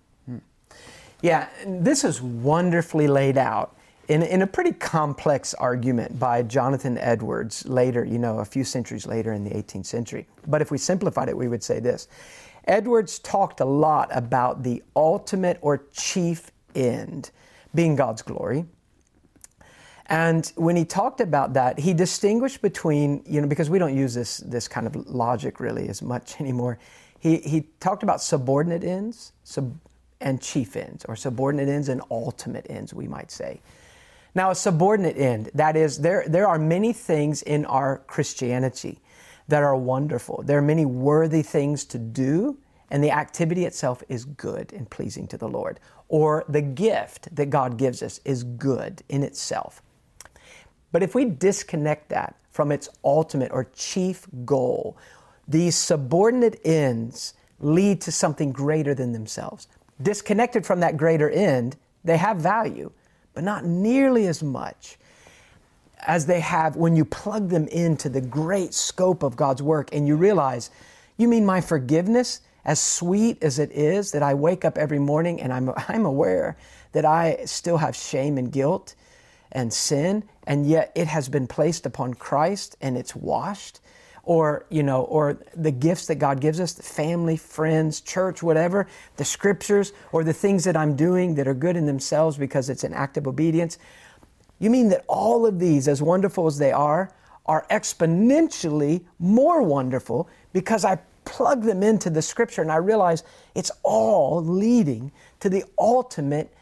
Yeah, 1.22 1.48
this 1.64 2.02
is 2.02 2.20
wonderfully 2.20 3.06
laid 3.06 3.38
out 3.38 3.76
in, 4.08 4.22
in 4.22 4.42
a 4.42 4.46
pretty 4.46 4.72
complex 4.72 5.54
argument 5.54 6.18
by 6.18 6.42
Jonathan 6.42 6.98
Edwards 6.98 7.64
later, 7.66 8.04
you 8.04 8.18
know, 8.18 8.40
a 8.40 8.44
few 8.44 8.64
centuries 8.64 9.06
later 9.06 9.32
in 9.32 9.44
the 9.44 9.50
18th 9.50 9.87
century. 9.87 10.26
But 10.48 10.61
if 10.61 10.72
we 10.72 10.78
simplified 10.78 11.28
it, 11.28 11.37
we 11.37 11.46
would 11.46 11.62
say 11.62 11.78
this 11.78 12.08
Edwards 12.66 13.20
talked 13.20 13.61
a 13.61 13.64
lot 13.64 14.08
about 14.12 14.64
the 14.64 14.82
ultimate 14.96 15.58
or 15.61 15.85
chief 15.92 16.50
end 16.74 17.30
being 17.72 17.94
God's 17.94 18.22
glory. 18.22 18.66
And 20.06 20.52
when 20.56 20.74
he 20.74 20.85
talked 20.85 21.20
about 21.20 21.54
that, 21.54 21.78
he 21.78 21.94
distinguished 21.94 22.61
between, 22.61 23.22
you 23.26 23.40
know, 23.40 23.46
because 23.46 23.70
we 23.70 23.78
don't 23.78 23.96
use 23.96 24.12
this, 24.12 24.38
this 24.38 24.66
kind 24.66 24.87
of 24.87 24.96
logic 25.08 25.61
really 25.61 25.88
as 25.88 26.02
much 26.02 26.35
anymore. 26.40 26.78
He, 27.20 27.37
he 27.38 27.68
talked 27.78 28.02
about 28.02 28.20
subordinate 28.20 28.82
ends 28.82 29.32
sub, 29.44 29.78
and 30.22 30.40
chief 30.40 30.76
ends, 30.76 31.04
or 31.06 31.16
subordinate 31.16 31.68
ends 31.68 31.88
and 31.88 32.00
ultimate 32.11 32.66
ends, 32.70 32.94
we 32.94 33.06
might 33.06 33.30
say. 33.30 33.61
Now, 34.35 34.50
a 34.50 34.54
subordinate 34.54 35.18
end, 35.18 35.50
that 35.54 35.76
is, 35.76 35.98
there, 35.98 36.24
there 36.26 36.48
are 36.48 36.58
many 36.58 36.92
things 36.92 37.42
in 37.42 37.66
our 37.66 37.98
Christianity 38.06 38.98
that 39.48 39.62
are 39.62 39.76
wonderful. 39.76 40.42
There 40.42 40.58
are 40.58 40.62
many 40.62 40.87
worthy 40.87 41.42
things 41.42 41.85
to 41.87 41.98
do, 41.98 42.56
and 42.90 43.04
the 43.04 43.11
activity 43.11 43.66
itself 43.66 44.02
is 44.08 44.24
good 44.24 44.72
and 44.72 44.88
pleasing 44.88 45.26
to 45.28 45.37
the 45.37 45.48
Lord. 45.48 45.80
Or 46.08 46.44
the 46.48 46.62
gift 46.62 47.35
that 47.35 47.50
God 47.50 47.76
gives 47.76 48.02
us 48.02 48.20
is 48.24 48.44
good 48.44 49.02
in 49.08 49.22
itself. 49.22 49.82
But 50.92 51.02
if 51.02 51.14
we 51.14 51.24
disconnect 51.24 52.11
that 52.11 52.37
from 52.50 52.70
its 52.70 52.88
ultimate 53.04 53.50
or 53.50 53.64
chief 53.74 54.26
goal, 54.44 54.96
these 55.48 55.74
subordinate 55.74 56.61
ends 56.64 57.35
lead 57.61 58.00
to 58.02 58.12
something 58.12 58.52
greater 58.52 58.94
than 58.94 59.12
themselves. 59.12 59.68
Disconnected 60.02 60.66
from 60.66 60.80
that 60.80 60.96
greater 60.96 61.30
end, 61.30 61.76
they 62.04 62.16
have 62.16 62.38
value, 62.38 62.90
but 63.34 63.44
not 63.44 63.64
nearly 63.64 64.26
as 64.26 64.42
much 64.42 64.98
as 66.06 66.26
they 66.26 66.40
have 66.40 66.76
when 66.76 66.96
you 66.96 67.04
plug 67.04 67.48
them 67.48 67.68
into 67.68 68.08
the 68.08 68.20
great 68.20 68.74
scope 68.74 69.22
of 69.22 69.36
God's 69.36 69.62
work 69.62 69.88
and 69.92 70.06
you 70.06 70.16
realize, 70.16 70.70
you 71.16 71.28
mean 71.28 71.46
my 71.46 71.60
forgiveness, 71.60 72.40
as 72.64 72.80
sweet 72.80 73.42
as 73.42 73.58
it 73.58 73.70
is, 73.72 74.10
that 74.12 74.22
I 74.22 74.34
wake 74.34 74.64
up 74.64 74.78
every 74.78 74.98
morning 74.98 75.40
and 75.40 75.52
I'm, 75.52 75.70
I'm 75.88 76.04
aware 76.04 76.56
that 76.92 77.04
I 77.04 77.44
still 77.44 77.78
have 77.78 77.96
shame 77.96 78.38
and 78.38 78.50
guilt 78.50 78.94
and 79.52 79.72
sin, 79.72 80.24
and 80.46 80.66
yet 80.66 80.92
it 80.94 81.06
has 81.06 81.28
been 81.28 81.46
placed 81.46 81.86
upon 81.86 82.14
Christ 82.14 82.76
and 82.80 82.96
it's 82.96 83.14
washed. 83.14 83.80
Or, 84.24 84.66
you 84.70 84.85
know, 84.85 85.02
or 85.02 85.38
the 85.56 85.72
gifts 85.72 86.06
that 86.06 86.16
God 86.16 86.40
gives 86.40 86.61
us, 86.61 86.74
family, 86.74 87.37
friends, 87.37 88.00
church, 88.00 88.42
whatever, 88.42 88.87
the 89.16 89.24
scriptures, 89.24 89.92
or 90.12 90.22
the 90.22 90.32
things 90.32 90.62
that 90.64 90.76
I'm 90.76 90.94
doing 90.94 91.35
that 91.35 91.48
are 91.48 91.54
good 91.54 91.76
in 91.76 91.87
themselves 91.87 92.37
because 92.37 92.70
it's 92.70 92.85
an 92.85 92.94
act 92.94 93.16
of 93.16 93.26
obedience. 93.26 93.78
You 94.61 94.70
mean 94.70 94.90
that 94.90 95.04
all 95.08 95.44
of 95.44 95.58
these, 95.58 95.88
as 95.88 96.00
wonderful 96.00 96.46
as 96.46 96.58
they 96.58 96.70
are, 96.70 97.12
are 97.46 97.66
exponentially 97.68 99.04
more 99.18 99.62
wonderful 99.62 100.28
because 100.52 100.85
I 100.85 100.98
plug 101.24 101.62
them 101.62 101.82
into 101.82 102.11
the 102.11 102.22
scripture 102.22 102.62
and 102.62 102.70
I 102.70 102.76
realize 102.76 103.24
it's 103.54 103.70
all 103.82 104.42
leading 104.44 105.11
to 105.40 105.48
the 105.48 105.64
ultimate 105.78 106.54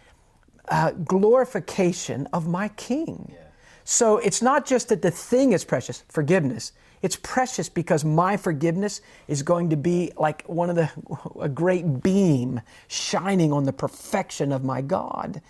uh, 0.68 0.92
glorification 0.92 2.27
of 2.33 2.49
my 2.49 2.68
King. 2.68 3.33
Yeah. 3.33 3.38
So 3.85 4.18
it's 4.18 4.40
not 4.40 4.66
just 4.66 4.88
that 4.88 5.03
the 5.03 5.11
thing 5.11 5.53
is 5.53 5.64
precious, 5.64 6.05
forgiveness. 6.09 6.73
It's 7.03 7.17
precious 7.17 7.69
because 7.69 8.05
my 8.05 8.37
forgiveness 8.37 9.01
is 9.27 9.43
going 9.43 9.71
to 9.71 9.77
be 9.77 10.13
like 10.17 10.45
one 10.47 10.71
of 10.71 10.77
the, 10.77 10.91
a 11.41 11.49
great 11.49 12.03
beam 12.03 12.61
shining 12.89 13.53
on 13.53 13.65
the 13.65 13.73
perfection 13.73 14.53
of 14.53 14.65
my 14.65 14.81
God. 14.83 15.41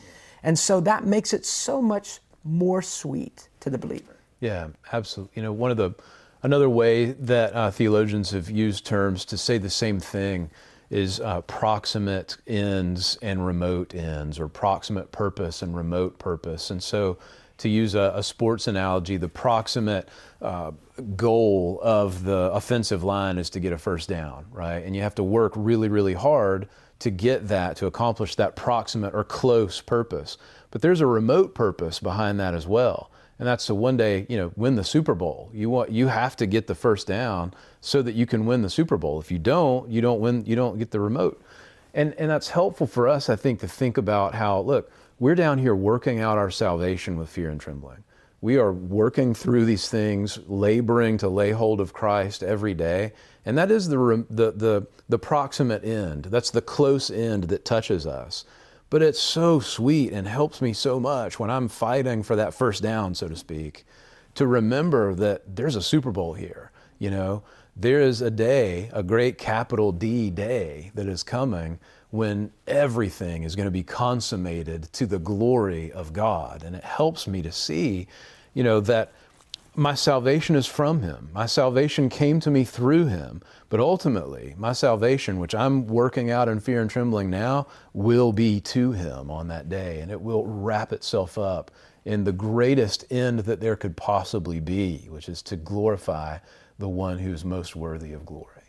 And 0.43 0.59
so 0.59 0.81
that 0.81 1.05
makes 1.05 1.33
it 1.33 1.45
so 1.45 1.83
much 1.83 2.21
more 2.45 2.83
sweet 2.83 3.49
to 3.61 3.71
the 3.71 3.79
believer. 3.79 4.17
Yeah, 4.41 4.69
absolutely. 4.93 5.33
You 5.37 5.43
know, 5.43 5.53
one 5.53 5.71
of 5.71 5.77
the 5.77 5.95
another 6.43 6.71
way 6.71 7.13
that 7.13 7.55
uh, 7.55 7.71
theologians 7.71 8.31
have 8.31 8.49
used 8.49 8.87
terms 8.87 9.25
to 9.27 9.37
say 9.37 9.59
the 9.59 9.69
same 9.71 10.01
thing 10.01 10.51
is 10.89 11.21
uh, 11.21 11.41
proximate 11.43 12.37
ends 12.47 13.17
and 13.23 13.47
remote 13.47 13.95
ends, 13.95 14.41
or 14.41 14.49
proximate 14.49 15.13
purpose 15.13 15.63
and 15.63 15.77
remote 15.77 16.19
purpose. 16.19 16.71
And 16.71 16.83
so, 16.83 17.17
to 17.61 17.69
use 17.69 17.95
a, 17.95 18.13
a 18.17 18.23
sports 18.23 18.67
analogy, 18.67 19.17
the 19.17 19.29
proximate 19.29 20.09
uh, 20.43 20.73
goal 21.17 21.79
of 21.83 22.25
the 22.25 22.51
offensive 22.53 23.05
line 23.05 23.39
is 23.39 23.51
to 23.51 23.61
get 23.61 23.73
a 23.73 23.79
first 23.79 24.09
down, 24.09 24.47
right? 24.51 24.79
And 24.79 24.97
you 24.97 25.03
have 25.03 25.15
to 25.17 25.23
work 25.23 25.53
really, 25.57 25.89
really 25.89 26.15
hard 26.15 26.69
to 27.01 27.11
get 27.11 27.49
that, 27.49 27.77
to 27.77 27.87
accomplish 27.87 28.35
that 28.37 28.57
proximate 28.57 29.15
or 29.15 29.25
close 29.25 29.81
purpose. 29.81 30.37
But 30.71 30.83
there's 30.83 31.01
a 31.01 31.07
remote 31.07 31.55
purpose 31.55 31.99
behind 31.99 32.39
that 32.41 32.55
as 32.55 32.67
well. 32.67 33.11
And 33.39 33.49
that's 33.49 33.67
to 33.67 33.75
one 33.75 33.97
day, 33.97 34.27
you 34.29 34.37
know, 34.37 34.53
win 34.57 34.77
the 34.77 34.85
Super 34.85 35.15
Bowl. 35.15 35.51
You 35.55 35.71
want 35.71 35.91
you 35.91 36.09
have 36.09 36.37
to 36.37 36.47
get 36.47 36.67
the 36.67 36.75
first 36.75 37.07
down 37.07 37.55
so 37.81 38.03
that 38.03 38.15
you 38.15 38.27
can 38.27 38.45
win 38.45 38.61
the 38.61 38.69
Super 38.69 38.99
Bowl. 38.99 39.19
If 39.19 39.31
you 39.31 39.39
don't, 39.39 39.91
you 39.91 40.03
don't 40.03 40.21
win 40.21 40.45
you 40.45 40.55
don't 40.57 40.79
get 40.79 40.91
the 40.91 41.01
remote. 41.01 41.43
And 41.95 42.15
and 42.19 42.31
that's 42.31 42.51
helpful 42.51 42.87
for 42.87 43.09
us, 43.09 43.31
I 43.31 43.37
think, 43.37 43.61
to 43.61 43.69
think 43.69 43.97
about 43.97 44.35
how, 44.35 44.61
look, 44.61 44.93
we're 45.21 45.35
down 45.35 45.59
here 45.59 45.75
working 45.75 46.19
out 46.19 46.39
our 46.39 46.51
salvation 46.51 47.17
with 47.17 47.29
fear 47.29 47.51
and 47.51 47.61
trembling. 47.61 48.03
We 48.41 48.57
are 48.57 48.73
working 48.73 49.35
through 49.35 49.67
these 49.67 49.89
things, 49.89 50.39
laboring 50.49 51.19
to 51.19 51.29
lay 51.29 51.51
hold 51.51 51.79
of 51.79 51.93
Christ 51.93 52.43
every 52.43 52.73
day, 52.73 53.13
and 53.45 53.57
that 53.59 53.71
is 53.71 53.89
the, 53.89 54.25
the, 54.31 54.53
the, 54.53 54.87
the 55.11 55.19
proximate 55.19 55.85
end. 55.85 56.25
That's 56.25 56.51
the 56.51 56.63
close 56.63 57.11
end 57.11 57.45
that 57.45 57.67
touches 57.67 58.07
us. 58.07 58.47
But 58.89 59.03
it's 59.03 59.21
so 59.21 59.61
sweet 59.61 60.13
and 60.13 60.27
helps 60.27 60.63
me 60.63 60.73
so 60.73 60.99
much 60.99 61.39
when 61.39 61.51
I'm 61.51 61.69
fighting 61.69 62.23
for 62.23 62.35
that 62.37 62.55
first 62.55 62.83
down, 62.83 63.15
so 63.15 63.29
to 63.29 63.37
speak, 63.37 63.85
to 64.37 64.47
remember 64.47 65.15
that 65.15 65.55
there's 65.55 65.77
a 65.77 65.83
Super 65.83 66.11
Bowl 66.11 66.33
here. 66.33 66.73
You 66.99 67.11
know, 67.11 67.43
there 67.77 68.01
is 68.01 68.23
a 68.23 68.31
day, 68.31 68.91
a 68.93 69.03
great 69.03 69.37
capital 69.37 69.93
D 69.93 70.31
day 70.31 70.93
that 70.95 71.07
is 71.07 71.23
coming 71.23 71.79
when 72.11 72.51
everything 72.67 73.45
is 73.45 73.55
going 73.55 73.67
to 73.67 73.71
be 73.71 73.83
consummated 73.83 74.93
to 74.93 75.07
the 75.07 75.19
glory 75.19 75.93
of 75.93 76.13
God. 76.13 76.65
And 76.65 76.75
it 76.75 76.85
helps 76.85 77.27
me 77.27 77.43
to 77.43 77.53
see, 77.53 78.09
you 78.53 78.65
know, 78.65 78.81
that 78.81 79.13
my 79.77 79.95
salvation 79.95 80.57
is 80.57 80.67
from 80.67 81.03
him. 81.03 81.31
My 81.33 81.47
salvation 81.47 82.09
came 82.09 82.41
to 82.41 82.51
me 82.51 82.65
through 82.65 83.07
him. 83.07 83.41
But 83.69 83.79
ultimately, 83.79 84.55
my 84.59 84.73
salvation, 84.73 85.39
which 85.39 85.55
I'm 85.55 85.87
working 85.87 86.31
out 86.31 86.49
in 86.49 86.59
fear 86.59 86.81
and 86.81 86.91
trembling 86.91 87.31
now, 87.31 87.69
will 87.93 88.33
be 88.33 88.61
to 88.63 88.91
him 88.91 89.31
on 89.31 89.47
that 89.49 89.69
day. 89.69 90.01
And 90.01 90.11
it 90.11 90.21
will 90.21 90.45
wrap 90.45 90.93
itself 90.93 91.39
up 91.39 91.71
in 92.05 92.25
the 92.25 92.33
greatest 92.33 93.05
end 93.11 93.41
that 93.41 93.61
there 93.61 93.77
could 93.77 93.97
possibly 93.97 94.59
be, 94.59 95.07
which 95.09 95.29
is 95.29 95.43
to 95.43 95.57
glorify 95.57 96.39
the 96.79 96.89
one 96.89 97.19
who's 97.19 97.45
most 97.45 97.77
worthy 97.77 98.13
of 98.13 98.27
glory. 98.27 98.60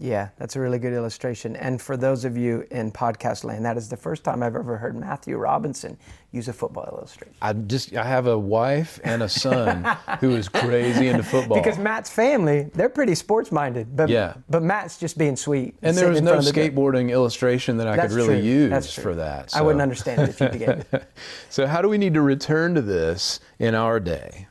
Yeah, 0.00 0.30
that's 0.38 0.56
a 0.56 0.60
really 0.60 0.78
good 0.78 0.94
illustration. 0.94 1.56
And 1.56 1.80
for 1.80 1.94
those 1.94 2.24
of 2.24 2.34
you 2.34 2.66
in 2.70 2.90
podcast 2.90 3.44
land, 3.44 3.66
that 3.66 3.76
is 3.76 3.90
the 3.90 3.98
first 3.98 4.24
time 4.24 4.42
I've 4.42 4.56
ever 4.56 4.78
heard 4.78 4.96
Matthew 4.96 5.36
Robinson 5.36 5.98
use 6.32 6.48
a 6.48 6.54
football 6.54 6.88
illustration. 6.90 7.34
I 7.42 7.52
just 7.52 7.94
I 7.94 8.04
have 8.04 8.26
a 8.26 8.38
wife 8.38 8.98
and 9.04 9.22
a 9.22 9.28
son 9.28 9.84
who 10.20 10.36
is 10.36 10.48
crazy 10.48 11.08
into 11.08 11.22
football. 11.22 11.58
Because 11.58 11.78
Matt's 11.78 12.08
family, 12.08 12.70
they're 12.74 12.88
pretty 12.88 13.14
sports 13.14 13.52
minded. 13.52 13.94
But 13.94 14.08
yeah. 14.08 14.34
but 14.48 14.62
Matt's 14.62 14.96
just 14.96 15.18
being 15.18 15.36
sweet. 15.36 15.74
And 15.82 15.94
there 15.94 16.08
was 16.08 16.22
no 16.22 16.38
skateboarding 16.38 17.08
the 17.08 17.12
illustration 17.12 17.76
that 17.76 17.86
I 17.86 17.96
that's 17.96 18.14
could 18.14 18.16
really 18.16 18.40
true. 18.40 18.76
use 18.76 18.94
for 18.94 19.14
that. 19.16 19.50
So. 19.50 19.58
I 19.58 19.62
wouldn't 19.62 19.82
understand 19.82 20.22
it 20.22 20.40
if 20.40 20.60
you 20.94 21.00
so 21.50 21.66
how 21.66 21.82
do 21.82 21.88
we 21.90 21.98
need 21.98 22.14
to 22.14 22.22
return 22.22 22.74
to 22.74 22.80
this 22.80 23.38
in 23.58 23.74
our 23.74 24.00
day? 24.00 24.48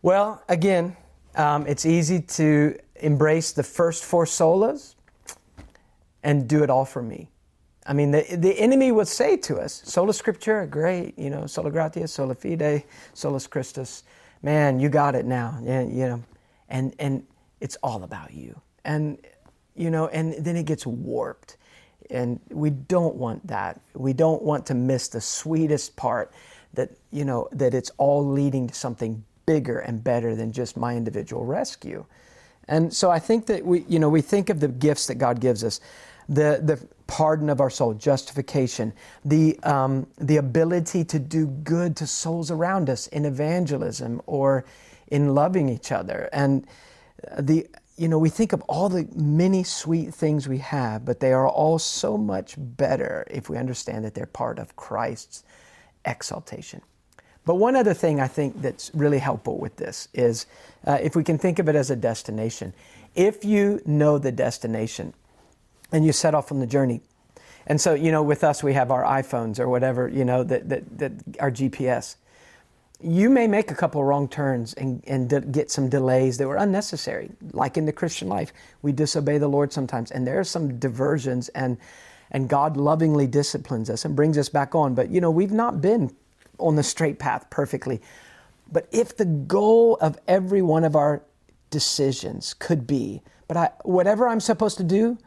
Well, 0.00 0.42
again, 0.48 0.96
um, 1.34 1.66
it's 1.66 1.84
easy 1.84 2.20
to 2.20 2.78
embrace 2.96 3.52
the 3.52 3.62
first 3.62 4.04
four 4.04 4.24
solas 4.24 4.94
and 6.22 6.48
do 6.48 6.62
it 6.62 6.70
all 6.70 6.84
for 6.84 7.02
me. 7.02 7.28
I 7.86 7.92
mean, 7.92 8.12
the, 8.12 8.24
the 8.36 8.58
enemy 8.58 8.92
would 8.92 9.08
say 9.08 9.36
to 9.36 9.58
us, 9.58 9.82
sola 9.84 10.12
scriptura, 10.12 10.68
great, 10.68 11.18
you 11.18 11.28
know, 11.28 11.46
sola 11.46 11.70
gratia, 11.70 12.08
sola 12.08 12.34
fide, 12.34 12.84
solus 13.12 13.46
Christus. 13.46 14.04
Man, 14.42 14.80
you 14.80 14.88
got 14.88 15.14
it 15.14 15.26
now, 15.26 15.58
you 15.62 16.06
know, 16.06 16.22
and, 16.68 16.94
and 16.98 17.26
it's 17.60 17.76
all 17.82 18.02
about 18.04 18.32
you. 18.32 18.58
And, 18.84 19.18
you 19.74 19.90
know, 19.90 20.08
and 20.08 20.34
then 20.44 20.56
it 20.56 20.64
gets 20.64 20.86
warped. 20.86 21.56
And 22.10 22.40
we 22.50 22.70
don't 22.70 23.16
want 23.16 23.46
that. 23.46 23.80
We 23.94 24.12
don't 24.12 24.42
want 24.42 24.66
to 24.66 24.74
miss 24.74 25.08
the 25.08 25.20
sweetest 25.20 25.96
part 25.96 26.32
that, 26.74 26.90
you 27.10 27.24
know, 27.24 27.48
that 27.52 27.74
it's 27.74 27.90
all 27.96 28.26
leading 28.26 28.66
to 28.68 28.74
something 28.74 29.24
bigger 29.46 29.78
and 29.78 30.02
better 30.02 30.34
than 30.34 30.52
just 30.52 30.76
my 30.76 30.96
individual 30.96 31.44
rescue. 31.44 32.04
And 32.68 32.92
so 32.92 33.10
I 33.10 33.18
think 33.18 33.46
that 33.46 33.64
we, 33.64 33.84
you 33.88 33.98
know, 33.98 34.08
we 34.08 34.20
think 34.20 34.50
of 34.50 34.60
the 34.60 34.68
gifts 34.68 35.06
that 35.06 35.16
God 35.16 35.40
gives 35.40 35.62
us, 35.64 35.80
the, 36.28 36.60
the 36.62 36.86
pardon 37.06 37.50
of 37.50 37.60
our 37.60 37.70
soul, 37.70 37.94
justification, 37.94 38.92
the, 39.24 39.58
um, 39.62 40.06
the 40.18 40.38
ability 40.38 41.04
to 41.04 41.18
do 41.18 41.46
good 41.46 41.96
to 41.96 42.06
souls 42.06 42.50
around 42.50 42.88
us 42.88 43.06
in 43.08 43.24
evangelism 43.24 44.22
or 44.26 44.64
in 45.08 45.34
loving 45.34 45.68
each 45.68 45.92
other. 45.92 46.28
And 46.32 46.66
the, 47.38 47.66
you 47.96 48.08
know, 48.08 48.18
we 48.18 48.30
think 48.30 48.52
of 48.52 48.62
all 48.62 48.88
the 48.88 49.06
many 49.14 49.62
sweet 49.62 50.14
things 50.14 50.48
we 50.48 50.58
have, 50.58 51.04
but 51.04 51.20
they 51.20 51.32
are 51.32 51.48
all 51.48 51.78
so 51.78 52.16
much 52.16 52.54
better 52.58 53.26
if 53.30 53.48
we 53.48 53.56
understand 53.56 54.04
that 54.04 54.14
they're 54.14 54.26
part 54.26 54.58
of 54.58 54.74
Christ's 54.76 55.44
exaltation. 56.04 56.80
But 57.44 57.56
one 57.56 57.76
other 57.76 57.94
thing 57.94 58.20
I 58.20 58.28
think 58.28 58.62
that's 58.62 58.90
really 58.94 59.18
helpful 59.18 59.58
with 59.58 59.76
this 59.76 60.08
is 60.14 60.46
uh, 60.86 60.98
if 61.02 61.14
we 61.14 61.24
can 61.24 61.38
think 61.38 61.58
of 61.58 61.68
it 61.68 61.76
as 61.76 61.90
a 61.90 61.96
destination. 61.96 62.72
If 63.14 63.44
you 63.44 63.80
know 63.84 64.18
the 64.18 64.32
destination 64.32 65.14
and 65.92 66.04
you 66.04 66.12
set 66.12 66.34
off 66.34 66.50
on 66.50 66.60
the 66.60 66.66
journey, 66.66 67.00
and 67.66 67.80
so, 67.80 67.94
you 67.94 68.12
know, 68.12 68.22
with 68.22 68.44
us, 68.44 68.62
we 68.62 68.74
have 68.74 68.90
our 68.90 69.04
iPhones 69.04 69.58
or 69.58 69.68
whatever, 69.68 70.08
you 70.08 70.24
know, 70.24 70.42
that, 70.44 70.68
that, 70.68 70.98
that 70.98 71.12
our 71.40 71.50
GPS. 71.50 72.16
You 73.00 73.28
may 73.28 73.46
make 73.46 73.70
a 73.70 73.74
couple 73.74 74.02
wrong 74.04 74.28
turns 74.28 74.74
and, 74.74 75.02
and 75.06 75.28
de- 75.28 75.40
get 75.40 75.70
some 75.70 75.88
delays 75.88 76.38
that 76.38 76.48
were 76.48 76.56
unnecessary. 76.56 77.30
Like 77.52 77.76
in 77.76 77.86
the 77.86 77.92
Christian 77.92 78.28
life, 78.28 78.52
we 78.82 78.92
disobey 78.92 79.38
the 79.38 79.48
Lord 79.48 79.72
sometimes, 79.72 80.10
and 80.10 80.26
there 80.26 80.38
are 80.38 80.44
some 80.44 80.78
diversions, 80.78 81.48
and, 81.50 81.78
and 82.30 82.48
God 82.48 82.76
lovingly 82.76 83.26
disciplines 83.26 83.90
us 83.90 84.04
and 84.04 84.14
brings 84.14 84.38
us 84.38 84.48
back 84.48 84.74
on. 84.74 84.94
But, 84.94 85.10
you 85.10 85.20
know, 85.20 85.30
we've 85.30 85.52
not 85.52 85.80
been 85.80 86.14
on 86.58 86.76
the 86.76 86.82
straight 86.82 87.18
path 87.18 87.48
perfectly. 87.50 88.00
But 88.70 88.88
if 88.92 89.16
the 89.16 89.24
goal 89.24 89.96
of 90.00 90.18
every 90.26 90.62
one 90.62 90.84
of 90.84 90.96
our 90.96 91.22
decisions 91.70 92.54
could 92.54 92.86
be, 92.86 93.22
but 93.46 93.56
I, 93.56 93.70
whatever 93.84 94.28
I'm 94.28 94.40
supposed 94.40 94.78
to 94.78 94.84
do, 94.84 95.18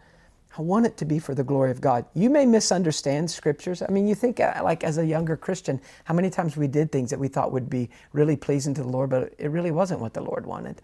I 0.57 0.61
want 0.61 0.87
it 0.87 0.97
to 0.97 1.05
be 1.05 1.19
for 1.19 1.35
the 1.35 1.43
glory 1.43 1.69
of 1.69 1.81
God. 1.81 2.05
You 2.15 2.31
may 2.31 2.45
misunderstand 2.45 3.29
scriptures. 3.29 3.83
I 3.87 3.91
mean, 3.91 4.07
you 4.07 4.15
think, 4.15 4.39
uh, 4.39 4.59
like 4.63 4.83
as 4.83 4.97
a 4.97 5.05
younger 5.05 5.37
Christian, 5.37 5.79
how 6.05 6.15
many 6.15 6.31
times 6.31 6.57
we 6.57 6.67
did 6.67 6.91
things 6.91 7.11
that 7.11 7.19
we 7.19 7.27
thought 7.27 7.51
would 7.51 7.69
be 7.69 7.89
really 8.11 8.35
pleasing 8.35 8.73
to 8.73 8.81
the 8.81 8.87
Lord, 8.87 9.11
but 9.11 9.33
it 9.37 9.51
really 9.51 9.69
wasn't 9.71 9.99
what 9.99 10.15
the 10.15 10.21
Lord 10.21 10.47
wanted. 10.47 10.81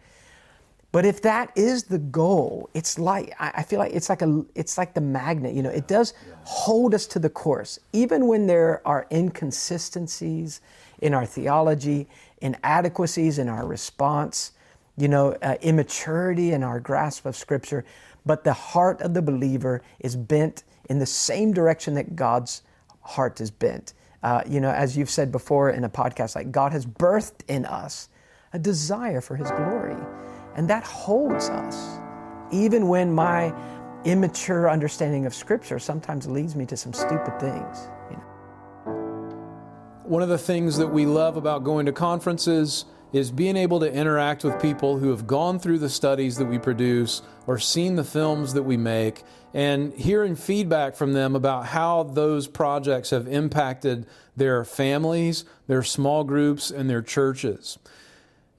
But 0.93 1.07
if 1.07 1.23
that 1.23 1.51
is 1.55 1.85
the 1.85 1.97
goal, 1.97 2.69
it's 2.75 2.99
like 2.99 3.33
I 3.39 3.63
feel 3.63 3.79
like 3.79 3.93
it's 3.93 4.09
like 4.09 4.21
a 4.21 4.45
it's 4.53 4.77
like 4.77 4.93
the 4.93 5.01
magnet. 5.01 5.55
You 5.55 5.63
know, 5.63 5.71
it 5.71 5.87
does 5.87 6.13
hold 6.43 6.93
us 6.93 7.07
to 7.07 7.19
the 7.19 7.31
course, 7.31 7.79
even 7.93 8.27
when 8.27 8.45
there 8.45 8.87
are 8.87 9.07
inconsistencies 9.11 10.61
in 11.01 11.15
our 11.15 11.25
theology, 11.25 12.07
inadequacies 12.41 13.39
in 13.39 13.49
our 13.49 13.65
response, 13.65 14.51
you 14.95 15.07
know, 15.07 15.35
uh, 15.41 15.55
immaturity 15.63 16.51
in 16.51 16.61
our 16.61 16.79
grasp 16.79 17.25
of 17.25 17.35
Scripture. 17.35 17.83
But 18.23 18.43
the 18.43 18.53
heart 18.53 19.01
of 19.01 19.15
the 19.15 19.21
believer 19.23 19.81
is 19.99 20.15
bent 20.15 20.63
in 20.91 20.99
the 20.99 21.07
same 21.07 21.53
direction 21.53 21.95
that 21.95 22.15
God's 22.15 22.61
heart 23.01 23.41
is 23.41 23.49
bent. 23.49 23.93
Uh, 24.21 24.43
you 24.47 24.61
know, 24.61 24.69
as 24.69 24.95
you've 24.95 25.09
said 25.09 25.31
before 25.31 25.71
in 25.71 25.85
a 25.85 25.89
podcast, 25.89 26.35
like 26.35 26.51
God 26.51 26.71
has 26.71 26.85
birthed 26.85 27.41
in 27.47 27.65
us 27.65 28.09
a 28.53 28.59
desire 28.59 29.21
for 29.21 29.35
His 29.35 29.49
glory. 29.49 29.97
And 30.55 30.69
that 30.69 30.83
holds 30.83 31.49
us. 31.49 31.99
Even 32.51 32.87
when 32.87 33.11
my 33.13 33.53
immature 34.05 34.69
understanding 34.69 35.25
of 35.25 35.33
Scripture 35.33 35.79
sometimes 35.79 36.27
leads 36.27 36.55
me 36.55 36.65
to 36.67 36.77
some 36.77 36.93
stupid 36.93 37.39
things. 37.39 37.89
You 38.11 38.17
know. 38.17 38.23
One 40.03 40.21
of 40.21 40.29
the 40.29 40.37
things 40.37 40.77
that 40.77 40.87
we 40.87 41.05
love 41.05 41.37
about 41.37 41.63
going 41.63 41.85
to 41.85 41.91
conferences 41.91 42.85
is 43.13 43.31
being 43.31 43.55
able 43.55 43.79
to 43.79 43.91
interact 43.93 44.43
with 44.43 44.59
people 44.59 44.97
who 44.97 45.09
have 45.11 45.27
gone 45.27 45.59
through 45.59 45.77
the 45.77 45.89
studies 45.89 46.35
that 46.37 46.45
we 46.45 46.57
produce 46.57 47.21
or 47.45 47.59
seen 47.59 47.95
the 47.95 48.03
films 48.03 48.53
that 48.53 48.63
we 48.63 48.75
make 48.75 49.23
and 49.53 49.93
hearing 49.93 50.35
feedback 50.35 50.95
from 50.95 51.13
them 51.13 51.35
about 51.35 51.67
how 51.67 52.01
those 52.03 52.47
projects 52.47 53.11
have 53.11 53.27
impacted 53.27 54.07
their 54.35 54.65
families, 54.65 55.45
their 55.67 55.83
small 55.83 56.23
groups, 56.23 56.71
and 56.71 56.89
their 56.89 57.03
churches. 57.03 57.77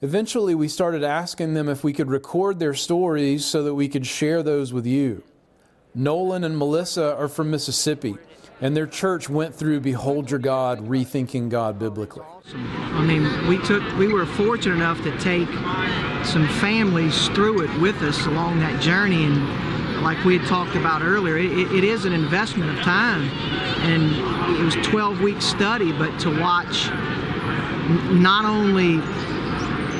Eventually, 0.04 0.54
we 0.54 0.68
started 0.68 1.02
asking 1.02 1.54
them 1.54 1.66
if 1.66 1.82
we 1.82 1.94
could 1.94 2.10
record 2.10 2.58
their 2.58 2.74
stories 2.74 3.42
so 3.42 3.62
that 3.62 3.72
we 3.72 3.88
could 3.88 4.06
share 4.06 4.42
those 4.42 4.70
with 4.70 4.84
you. 4.84 5.22
Nolan 5.94 6.44
and 6.44 6.58
Melissa 6.58 7.16
are 7.16 7.26
from 7.26 7.50
Mississippi, 7.50 8.18
and 8.60 8.76
their 8.76 8.86
church 8.86 9.30
went 9.30 9.54
through 9.54 9.80
Behold 9.80 10.30
Your 10.30 10.40
God, 10.40 10.86
Rethinking 10.86 11.48
God 11.48 11.78
Biblically. 11.78 12.22
I 12.52 13.02
mean, 13.02 13.48
we 13.48 13.56
took, 13.62 13.82
we 13.96 14.12
were 14.12 14.26
fortunate 14.26 14.74
enough 14.74 15.02
to 15.04 15.18
take 15.20 15.48
some 16.22 16.46
families 16.60 17.28
through 17.28 17.62
it 17.62 17.80
with 17.80 17.96
us 18.02 18.26
along 18.26 18.60
that 18.60 18.82
journey, 18.82 19.24
and 19.24 20.02
like 20.02 20.22
we 20.26 20.36
had 20.36 20.46
talked 20.46 20.76
about 20.76 21.00
earlier, 21.00 21.38
it, 21.38 21.50
it 21.72 21.82
is 21.82 22.04
an 22.04 22.12
investment 22.12 22.76
of 22.76 22.84
time, 22.84 23.22
and 23.88 24.60
it 24.60 24.62
was 24.62 24.74
12 24.86 25.22
week 25.22 25.40
study, 25.40 25.92
but 25.92 26.20
to 26.20 26.40
watch 26.42 26.90
not 28.12 28.44
only 28.44 29.00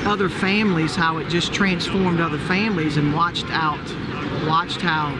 other 0.05 0.29
families, 0.29 0.95
how 0.95 1.17
it 1.17 1.27
just 1.29 1.53
transformed 1.53 2.19
other 2.19 2.37
families 2.39 2.97
and 2.97 3.13
watched 3.13 3.45
out, 3.49 3.79
watched 4.45 4.81
how 4.81 5.13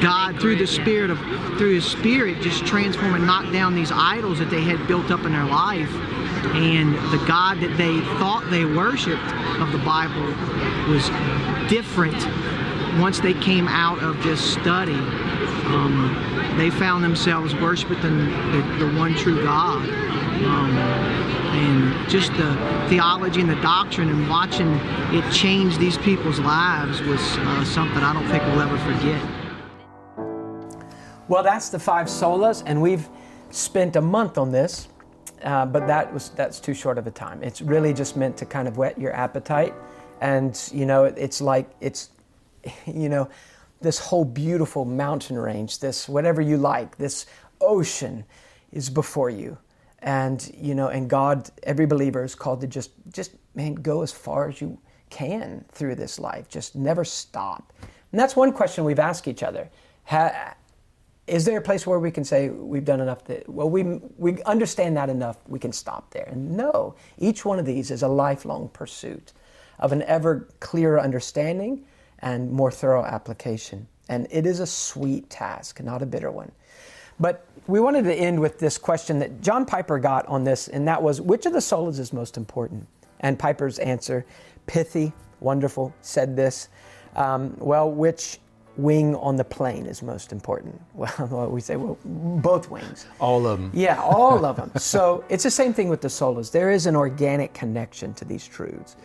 God 0.00 0.40
through 0.40 0.56
the 0.56 0.66
spirit 0.66 1.10
of 1.10 1.18
through 1.58 1.74
his 1.74 1.84
spirit 1.84 2.40
just 2.40 2.64
transform 2.64 3.14
and 3.14 3.26
knock 3.26 3.52
down 3.52 3.74
these 3.74 3.92
idols 3.92 4.38
that 4.38 4.48
they 4.48 4.62
had 4.62 4.86
built 4.88 5.10
up 5.10 5.24
in 5.24 5.32
their 5.32 5.44
life 5.44 5.92
and 6.54 6.94
the 7.12 7.22
God 7.26 7.60
that 7.60 7.76
they 7.76 8.00
thought 8.18 8.48
they 8.50 8.64
worshiped 8.64 9.22
of 9.60 9.70
the 9.72 9.78
Bible 9.78 10.24
was 10.90 11.08
different 11.68 12.16
once 12.98 13.20
they 13.20 13.34
came 13.34 13.68
out 13.68 14.02
of 14.02 14.20
this 14.22 14.40
study. 14.40 14.94
Um, 14.94 16.54
they 16.56 16.70
found 16.70 17.04
themselves 17.04 17.54
worshiping 17.54 18.00
the, 18.00 18.76
the, 18.78 18.92
one 18.98 19.14
true 19.14 19.42
God. 19.42 19.88
Um, 20.44 21.29
and 21.52 22.08
just 22.08 22.32
the 22.34 22.54
theology 22.88 23.40
and 23.40 23.50
the 23.50 23.60
doctrine 23.62 24.08
and 24.08 24.28
watching 24.28 24.68
it 25.12 25.28
change 25.32 25.76
these 25.78 25.98
people's 25.98 26.38
lives 26.38 27.00
was 27.02 27.20
uh, 27.20 27.64
something 27.64 27.98
I 27.98 28.12
don't 28.12 28.28
think 28.28 28.42
we'll 28.44 28.60
ever 28.60 28.78
forget. 28.78 29.20
Well, 31.28 31.42
that's 31.42 31.68
the 31.68 31.78
five 31.78 32.06
solas, 32.06 32.62
and 32.66 32.80
we've 32.80 33.08
spent 33.50 33.96
a 33.96 34.00
month 34.00 34.38
on 34.38 34.50
this, 34.50 34.88
uh, 35.42 35.66
but 35.66 35.86
that 35.86 36.12
was 36.12 36.30
that's 36.30 36.60
too 36.60 36.74
short 36.74 36.98
of 36.98 37.06
a 37.06 37.10
time. 37.10 37.42
It's 37.42 37.60
really 37.60 37.92
just 37.92 38.16
meant 38.16 38.36
to 38.38 38.46
kind 38.46 38.66
of 38.66 38.78
whet 38.78 38.98
your 38.98 39.12
appetite, 39.12 39.74
and 40.20 40.60
you 40.72 40.86
know, 40.86 41.04
it's 41.04 41.40
like 41.40 41.70
it's, 41.80 42.10
you 42.86 43.08
know, 43.08 43.28
this 43.80 43.98
whole 43.98 44.24
beautiful 44.24 44.84
mountain 44.84 45.38
range, 45.38 45.78
this 45.78 46.08
whatever 46.08 46.40
you 46.40 46.56
like, 46.56 46.96
this 46.96 47.26
ocean, 47.60 48.24
is 48.72 48.88
before 48.90 49.30
you 49.30 49.58
and 50.02 50.50
you 50.56 50.74
know 50.74 50.88
and 50.88 51.10
god 51.10 51.50
every 51.62 51.86
believer 51.86 52.24
is 52.24 52.34
called 52.34 52.60
to 52.60 52.66
just 52.66 52.90
just 53.12 53.32
man 53.54 53.74
go 53.74 54.02
as 54.02 54.12
far 54.12 54.48
as 54.48 54.60
you 54.60 54.78
can 55.10 55.64
through 55.72 55.96
this 55.96 56.18
life. 56.18 56.48
Just 56.48 56.74
never 56.74 57.04
stop. 57.04 57.72
And 58.12 58.18
that's 58.18 58.34
one 58.34 58.52
question 58.52 58.84
we've 58.84 58.98
asked 58.98 59.28
each 59.28 59.42
other. 59.42 59.68
Ha, 60.06 60.54
is 61.26 61.44
there 61.44 61.58
a 61.58 61.62
place 61.62 61.86
where 61.86 61.98
we 61.98 62.10
can 62.10 62.24
say 62.24 62.48
we've 62.48 62.84
done 62.84 63.00
enough 63.00 63.24
that 63.26 63.48
well 63.48 63.68
we 63.68 63.82
we 64.16 64.42
understand 64.44 64.96
that 64.96 65.10
enough 65.10 65.36
we 65.48 65.58
can 65.58 65.72
stop 65.72 66.10
there? 66.10 66.28
And 66.30 66.56
no 66.56 66.94
each 67.18 67.44
one 67.44 67.58
of 67.58 67.66
these 67.66 67.90
is 67.90 68.02
a 68.02 68.08
lifelong 68.08 68.68
pursuit 68.70 69.32
of 69.78 69.92
an 69.92 70.02
ever 70.02 70.48
clearer 70.60 71.00
understanding 71.00 71.84
and 72.20 72.50
more 72.50 72.70
thorough 72.70 73.04
application. 73.04 73.86
And 74.08 74.26
it 74.30 74.44
is 74.44 74.60
a 74.60 74.66
sweet 74.66 75.30
task 75.30 75.80
not 75.80 76.02
a 76.02 76.06
bitter 76.06 76.30
one 76.30 76.50
but 77.20 77.46
we 77.66 77.78
wanted 77.78 78.04
to 78.04 78.14
end 78.14 78.40
with 78.40 78.58
this 78.58 78.78
question 78.78 79.18
that 79.20 79.40
John 79.40 79.64
Piper 79.64 79.98
got 79.98 80.26
on 80.26 80.42
this, 80.42 80.68
and 80.68 80.88
that 80.88 81.02
was 81.02 81.20
which 81.20 81.46
of 81.46 81.52
the 81.52 81.60
solas 81.60 81.98
is 81.98 82.12
most 82.12 82.36
important? 82.36 82.86
And 83.20 83.38
Piper's 83.38 83.78
answer, 83.78 84.24
pithy, 84.66 85.12
wonderful, 85.40 85.94
said 86.00 86.34
this. 86.34 86.68
Um, 87.14 87.54
well, 87.58 87.90
which 87.90 88.38
wing 88.76 89.14
on 89.16 89.36
the 89.36 89.44
plane 89.44 89.86
is 89.86 90.02
most 90.02 90.32
important? 90.32 90.80
Well, 91.18 91.48
we 91.48 91.60
say, 91.60 91.76
well, 91.76 91.98
both 92.04 92.70
wings. 92.70 93.06
All 93.20 93.46
of 93.46 93.60
them. 93.60 93.70
Yeah, 93.74 94.00
all 94.00 94.44
of 94.50 94.56
them. 94.56 94.72
So 94.76 95.24
it's 95.28 95.44
the 95.44 95.50
same 95.50 95.74
thing 95.74 95.88
with 95.88 96.00
the 96.00 96.08
solas. 96.08 96.50
There 96.50 96.70
is 96.70 96.86
an 96.86 96.96
organic 96.96 97.52
connection 97.52 98.14
to 98.14 98.24
these 98.24 98.46
truths. 98.46 98.96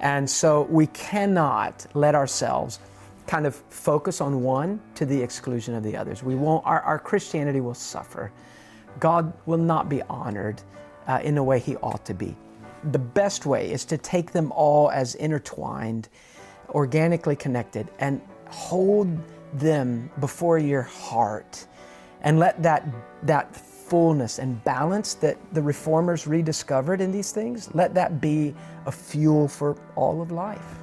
And 0.00 0.28
so 0.28 0.62
we 0.62 0.88
cannot 0.88 1.86
let 1.94 2.14
ourselves 2.14 2.80
kind 3.26 3.46
of 3.46 3.54
focus 3.70 4.20
on 4.20 4.42
one 4.42 4.80
to 4.94 5.06
the 5.06 5.20
exclusion 5.20 5.74
of 5.74 5.82
the 5.82 5.96
others. 5.96 6.22
We 6.22 6.34
won't, 6.34 6.64
our, 6.66 6.80
our 6.82 6.98
Christianity 6.98 7.60
will 7.60 7.74
suffer. 7.74 8.32
God 9.00 9.32
will 9.46 9.58
not 9.58 9.88
be 9.88 10.02
honored 10.02 10.62
uh, 11.06 11.20
in 11.22 11.34
the 11.34 11.42
way 11.42 11.58
he 11.58 11.76
ought 11.76 12.04
to 12.06 12.14
be. 12.14 12.36
The 12.90 12.98
best 12.98 13.46
way 13.46 13.70
is 13.70 13.84
to 13.86 13.96
take 13.96 14.32
them 14.32 14.52
all 14.52 14.90
as 14.90 15.14
intertwined, 15.16 16.08
organically 16.70 17.36
connected, 17.36 17.88
and 17.98 18.20
hold 18.48 19.08
them 19.54 20.10
before 20.20 20.58
your 20.58 20.82
heart 20.82 21.66
and 22.22 22.38
let 22.38 22.62
that, 22.62 22.86
that 23.24 23.54
fullness 23.54 24.38
and 24.38 24.62
balance 24.64 25.14
that 25.14 25.36
the 25.52 25.62
reformers 25.62 26.26
rediscovered 26.26 27.00
in 27.00 27.12
these 27.12 27.32
things, 27.32 27.68
let 27.74 27.94
that 27.94 28.20
be 28.20 28.54
a 28.86 28.92
fuel 28.92 29.46
for 29.46 29.76
all 29.96 30.22
of 30.22 30.30
life. 30.30 30.78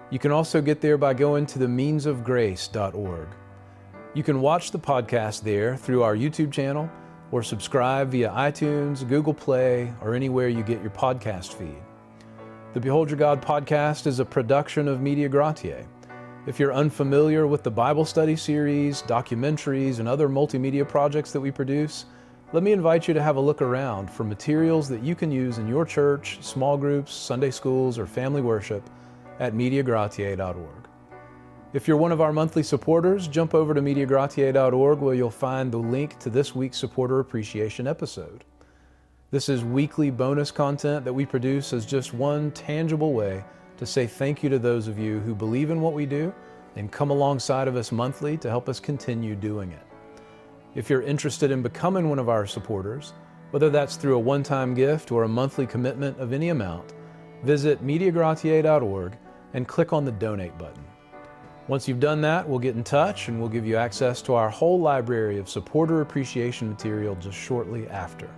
You 0.09 0.19
can 0.19 0.31
also 0.31 0.61
get 0.61 0.79
there 0.79 0.97
by 0.97 1.13
going 1.13 1.45
to 1.47 1.59
the 1.59 1.67
meansofgrace.org. 1.67 3.27
You 4.13 4.23
can 4.23 4.39
watch 4.39 4.71
the 4.71 4.79
podcast 4.79 5.43
there 5.43 5.75
through 5.75 6.03
our 6.03 6.15
YouTube 6.15 6.53
channel 6.53 6.89
or 7.33 7.43
subscribe 7.43 8.11
via 8.11 8.29
iTunes, 8.29 9.05
Google 9.05 9.33
Play, 9.33 9.93
or 10.01 10.15
anywhere 10.15 10.47
you 10.47 10.63
get 10.63 10.81
your 10.81 10.91
podcast 10.91 11.55
feed. 11.55 11.83
The 12.73 12.79
Behold 12.79 13.09
Your 13.09 13.19
God 13.19 13.41
podcast 13.41 14.07
is 14.07 14.19
a 14.19 14.25
production 14.25 14.87
of 14.87 15.01
Media 15.01 15.27
Gratiae. 15.27 15.85
If 16.47 16.57
you're 16.57 16.73
unfamiliar 16.73 17.45
with 17.45 17.63
the 17.63 17.69
Bible 17.69 18.05
study 18.05 18.37
series, 18.37 19.01
documentaries, 19.01 19.99
and 19.99 20.07
other 20.07 20.29
multimedia 20.29 20.87
projects 20.87 21.33
that 21.33 21.41
we 21.41 21.51
produce, 21.51 22.05
let 22.53 22.63
me 22.63 22.71
invite 22.71 23.09
you 23.09 23.13
to 23.13 23.21
have 23.21 23.35
a 23.35 23.41
look 23.41 23.61
around 23.61 24.09
for 24.09 24.23
materials 24.23 24.87
that 24.87 25.03
you 25.03 25.15
can 25.15 25.33
use 25.33 25.57
in 25.57 25.67
your 25.67 25.83
church, 25.83 26.37
small 26.39 26.77
groups, 26.77 27.13
Sunday 27.13 27.51
schools, 27.51 27.99
or 27.99 28.07
family 28.07 28.41
worship 28.41 28.89
at 29.41 29.53
MediaGratiae.org. 29.53 30.87
If 31.73 31.89
you're 31.89 31.97
one 31.97 32.13
of 32.13 32.21
our 32.21 32.31
monthly 32.31 32.63
supporters, 32.63 33.27
jump 33.27 33.53
over 33.53 33.73
to 33.73 33.81
MediaGratiae.org 33.81 34.99
where 34.99 35.13
you'll 35.13 35.29
find 35.29 35.73
the 35.73 35.77
link 35.77 36.17
to 36.19 36.29
this 36.29 36.55
week's 36.55 36.77
Supporter 36.77 37.19
Appreciation 37.19 37.85
episode. 37.85 38.45
This 39.31 39.47
is 39.47 39.63
weekly 39.63 40.11
bonus 40.11 40.51
content 40.51 41.05
that 41.05 41.13
we 41.13 41.25
produce 41.25 41.71
as 41.71 41.85
just 41.85 42.13
one 42.13 42.51
tangible 42.51 43.13
way 43.13 43.45
to 43.77 43.85
say 43.85 44.05
thank 44.05 44.43
you 44.43 44.49
to 44.49 44.59
those 44.59 44.89
of 44.89 44.99
you 44.99 45.21
who 45.21 45.33
believe 45.33 45.69
in 45.69 45.79
what 45.79 45.93
we 45.93 46.05
do 46.05 46.33
and 46.75 46.91
come 46.91 47.11
alongside 47.11 47.69
of 47.69 47.77
us 47.77 47.93
monthly 47.93 48.35
to 48.35 48.49
help 48.49 48.67
us 48.67 48.81
continue 48.81 49.33
doing 49.33 49.71
it. 49.71 49.87
If 50.75 50.89
you're 50.89 51.01
interested 51.01 51.49
in 51.49 51.61
becoming 51.61 52.09
one 52.09 52.19
of 52.19 52.27
our 52.27 52.45
supporters, 52.45 53.13
whether 53.51 53.69
that's 53.69 53.95
through 53.95 54.17
a 54.17 54.19
one 54.19 54.43
time 54.43 54.73
gift 54.73 55.13
or 55.13 55.23
a 55.23 55.29
monthly 55.29 55.65
commitment 55.65 56.19
of 56.19 56.33
any 56.33 56.49
amount, 56.49 56.93
visit 57.41 57.81
MediaGratiae.org 57.81 59.17
and 59.53 59.65
click 59.65 59.93
on 59.93 60.03
the 60.03 60.11
donate 60.11 60.57
button. 60.57 60.83
Once 61.69 61.87
you've 61.87 62.01
done 62.01 62.19
that, 62.19 62.45
we'll 62.45 62.59
get 62.59 62.75
in 62.75 62.83
touch 62.83 63.29
and 63.29 63.39
we'll 63.39 63.47
give 63.47 63.65
you 63.65 63.77
access 63.77 64.21
to 64.23 64.33
our 64.33 64.49
whole 64.49 64.81
library 64.81 65.37
of 65.37 65.47
supporter 65.47 66.01
appreciation 66.01 66.67
material 66.67 67.15
just 67.15 67.37
shortly 67.37 67.87
after. 67.87 68.29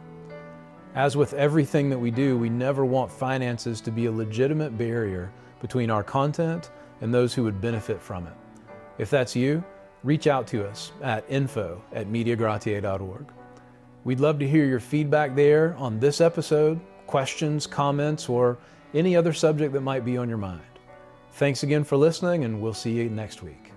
As 0.95 1.17
with 1.17 1.33
everything 1.33 1.89
that 1.89 1.97
we 1.97 2.11
do, 2.11 2.37
we 2.37 2.49
never 2.49 2.85
want 2.85 3.11
finances 3.11 3.81
to 3.81 3.91
be 3.91 4.05
a 4.05 4.11
legitimate 4.11 4.77
barrier 4.77 5.31
between 5.59 5.89
our 5.89 6.03
content 6.03 6.69
and 7.01 7.13
those 7.13 7.33
who 7.33 7.43
would 7.43 7.59
benefit 7.59 8.01
from 8.01 8.27
it. 8.27 8.33
If 8.99 9.09
that's 9.09 9.35
you, 9.35 9.63
reach 10.03 10.27
out 10.27 10.45
to 10.47 10.67
us 10.67 10.91
at 11.01 11.25
info 11.27 11.81
at 11.93 12.07
mediagratiae.org. 12.07 13.25
We'd 14.03 14.19
love 14.19 14.37
to 14.39 14.47
hear 14.47 14.65
your 14.65 14.79
feedback 14.79 15.33
there 15.33 15.75
on 15.77 15.99
this 15.99 16.21
episode, 16.21 16.79
questions, 17.07 17.65
comments, 17.65 18.29
or 18.29 18.57
any 18.93 19.15
other 19.15 19.33
subject 19.33 19.73
that 19.73 19.81
might 19.81 20.05
be 20.05 20.17
on 20.17 20.29
your 20.29 20.37
mind. 20.37 20.61
Thanks 21.31 21.63
again 21.63 21.83
for 21.83 21.97
listening, 21.97 22.43
and 22.43 22.61
we'll 22.61 22.75
see 22.75 22.91
you 22.91 23.09
next 23.09 23.41
week. 23.41 23.72